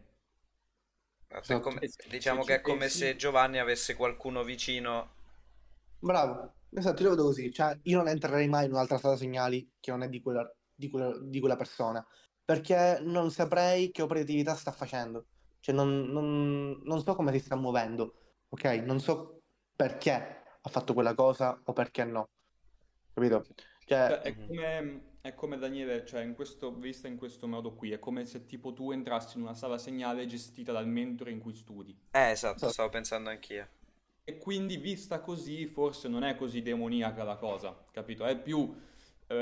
[1.36, 1.60] Esatto.
[1.60, 5.10] come- se, diciamo se che è come pensi, se Giovanni avesse qualcuno vicino.
[6.00, 9.72] Bravo, esatto, io lo vedo così, cioè io non entrerei mai in un'altra sala segnali
[9.80, 12.06] che non è di quella, di quella, di quella persona,
[12.44, 15.28] perché non saprei che operatività sta facendo,
[15.60, 18.16] cioè non, non- non so come si sta muovendo,
[18.52, 18.64] ok?
[18.86, 19.42] Non so
[19.76, 20.12] perché
[20.62, 22.30] ha fatto quella cosa o perché no,
[23.14, 23.46] capito?
[23.86, 24.46] Cioè, Cioè, è Mhm.
[24.46, 28.46] come, è come Daniele, cioè in questo, vista in questo modo qui, è come se
[28.46, 31.98] tipo tu entrassi in una sala segnale gestita dal mentore in cui studi.
[32.14, 32.70] Eh, esatto, esatto.
[32.70, 33.68] stavo pensando anch'io.
[34.24, 38.26] E quindi vista così forse non è così demoniaca la cosa, capito?
[38.26, 38.74] È più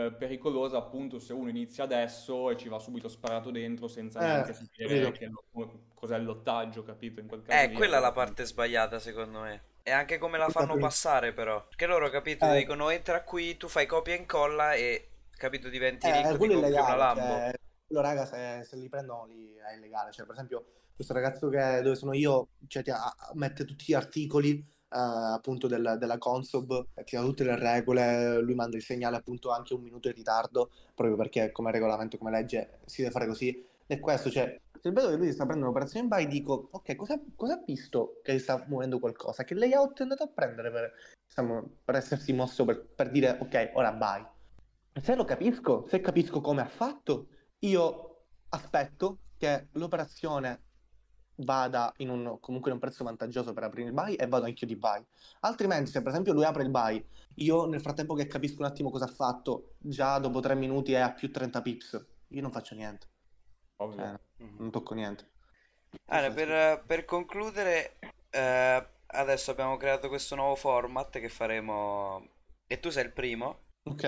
[0.08, 4.54] eh, pericolosa appunto se uno inizia adesso e ci va subito sparato dentro senza neanche
[4.54, 5.18] eh, sapere capito?
[5.18, 7.20] che lo- cos'è il lottaggio, capito?
[7.20, 9.62] In quel caso Eh, lì quella è la parte sbagliata, secondo me.
[9.84, 11.66] E anche come la fanno passare, però.
[11.68, 16.12] Perché loro, capito, Eh, dicono entra qui, tu fai copia e incolla e, capito, diventi
[16.12, 17.44] Eh, ricco, ti quello è compri una illegale, Lambo.
[17.44, 17.52] cioè,
[17.86, 20.66] quello raga se, se li prendono li, è illegale, cioè per esempio
[20.96, 25.68] questo ragazzo che, dove sono io, cioè, ti ha- mette tutti gli articoli eh, appunto
[25.68, 29.74] del- della Consob, eh, ti dà tutte le regole, lui manda il segnale appunto anche
[29.74, 34.00] un minuto in ritardo, proprio perché come regolamento, come legge si deve fare così, è
[34.00, 37.54] questo, cioè se vedo che lui sta prendendo un'operazione in buy dico, ok, cosa, cosa
[37.54, 39.44] ha visto che sta muovendo qualcosa?
[39.44, 40.94] Che layout è andato a prendere per,
[41.28, 44.26] diciamo, per essersi mosso per, per dire, ok, ora buy.
[45.02, 47.28] Se lo capisco, se capisco come ha fatto,
[47.60, 50.69] io aspetto che l'operazione
[51.40, 54.68] vada in un, comunque in un prezzo vantaggioso per aprire il buy e vado anch'io
[54.68, 55.04] di buy.
[55.42, 57.04] Altrimenti, se per esempio lui apre il buy,
[57.36, 61.00] io nel frattempo che capisco un attimo cosa ha fatto, già dopo tre minuti è
[61.00, 63.08] a più 30 pips, io non faccio niente,
[63.78, 63.98] ovvio.
[64.04, 64.56] cioè, Mhm.
[64.60, 65.28] non tocco niente.
[66.06, 67.98] Allora, per, per concludere,
[68.30, 72.28] eh, adesso abbiamo creato questo nuovo format che faremo.
[72.68, 73.64] E tu sei il primo.
[73.84, 74.02] Ok,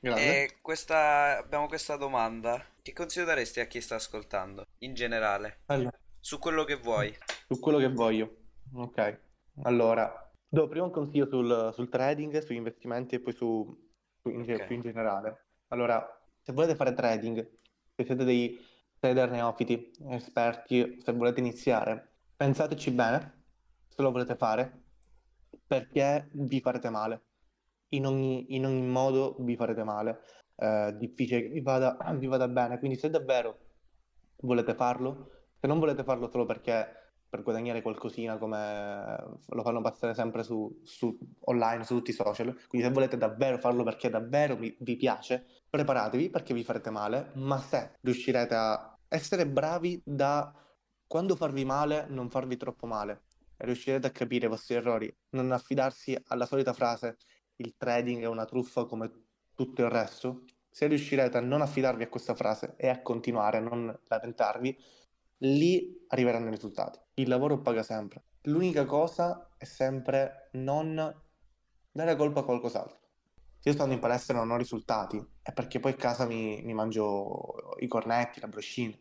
[0.00, 0.44] grande.
[0.44, 2.64] E questa, abbiamo questa domanda.
[2.82, 4.64] Che consiglio daresti a chi sta ascoltando?
[4.78, 5.90] In generale, Allora,
[6.20, 7.14] su quello che vuoi.
[7.46, 8.36] su quello che voglio.
[8.74, 9.20] Ok,
[9.62, 14.42] allora, do prima un consiglio sul, sul trading, sugli investimenti e poi su, su in,
[14.44, 14.66] ge- Ok.
[14.66, 15.46] più in generale.
[15.68, 16.06] Allora,
[16.42, 17.38] se volete fare trading,
[17.94, 18.58] se siete dei
[18.98, 23.44] trader neofiti, esperti, se volete iniziare, pensateci bene
[23.88, 24.82] se lo volete fare,
[25.66, 27.22] perché vi farete male.
[27.90, 30.20] In ogni, in ogni modo vi farete male.
[30.54, 32.78] È difficile che vi vada, vi vada bene.
[32.78, 33.58] Quindi se davvero
[34.42, 35.30] volete farlo,
[35.60, 40.80] se non volete farlo solo perché per guadagnare qualcosina come lo fanno passare sempre su,
[40.82, 44.96] su- online, su tutti i social, quindi se volete davvero farlo perché davvero vi, vi
[44.96, 50.52] piace, preparatevi perché vi farete male, ma se riuscirete a essere bravi da
[51.06, 53.24] quando farvi male, non farvi troppo male,
[53.56, 57.16] e riuscirete a capire i vostri errori, non affidarsi alla solita frase
[57.56, 59.10] il trading è una truffa come
[59.54, 63.60] tutto il resto, se riuscirete a non affidarvi a questa frase e a continuare, a
[63.60, 64.78] non lamentarvi,
[65.38, 66.98] lì arriveranno i risultati.
[67.14, 68.22] Il lavoro paga sempre.
[68.42, 71.14] L'unica cosa è sempre non
[71.90, 72.96] dare colpa a qualcos'altro.
[73.58, 76.62] Se io stando in palestra e non ho risultati, è perché poi a casa mi,
[76.62, 78.96] mi mangio i cornetti, la broscina.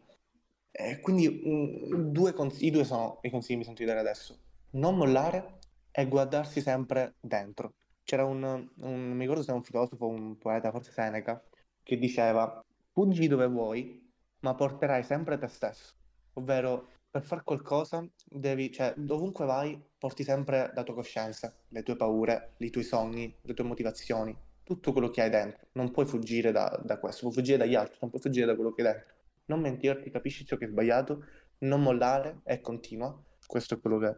[0.72, 4.00] E quindi mm, due cons- i due sono i consigli che mi sento di dare
[4.00, 4.38] adesso.
[4.72, 5.60] Non mollare
[5.92, 7.76] e guardarsi sempre dentro.
[8.04, 8.44] C'era un,
[8.78, 11.44] un- mi ricordo se è un filosofo, un poeta, forse Seneca,
[11.84, 15.97] che diceva: Fuggi dove vuoi, ma porterai sempre te stesso.
[16.38, 21.96] Ovvero, per fare qualcosa, devi, cioè, dovunque vai, porti sempre la tua coscienza, le tue
[21.96, 25.68] paure, i tuoi sogni, le tue motivazioni, tutto quello che hai dentro.
[25.74, 28.72] Non puoi fuggire da, da questo, puoi fuggire dagli altri, non puoi fuggire da quello
[28.72, 29.14] che hai dentro.
[29.46, 31.26] Non mentirti, capisci ciò che è sbagliato,
[31.60, 33.20] non mollare e continua.
[33.46, 34.16] Questo è quello che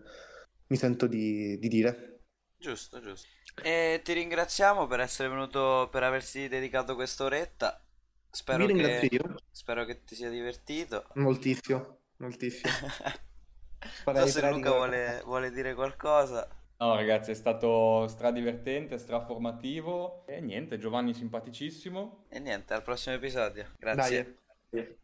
[0.67, 2.19] mi sento di, di dire.
[2.57, 3.27] Giusto, giusto.
[3.63, 7.81] E ti ringraziamo per essere venuto, per aversi dedicato quest'oretta.
[8.31, 11.05] Spero che, ringrazio io spero che ti sia divertito.
[11.15, 12.71] moltissimo, moltissimo.
[14.05, 16.45] Non so se Luca vuole, vuole dire qualcosa.
[16.79, 20.25] No, ragazzi, è stato stradivertente, straformativo.
[20.27, 22.25] E niente, Giovanni simpaticissimo.
[22.29, 23.67] E niente, al prossimo episodio.
[23.77, 24.37] Grazie.
[24.69, 24.99] Dai.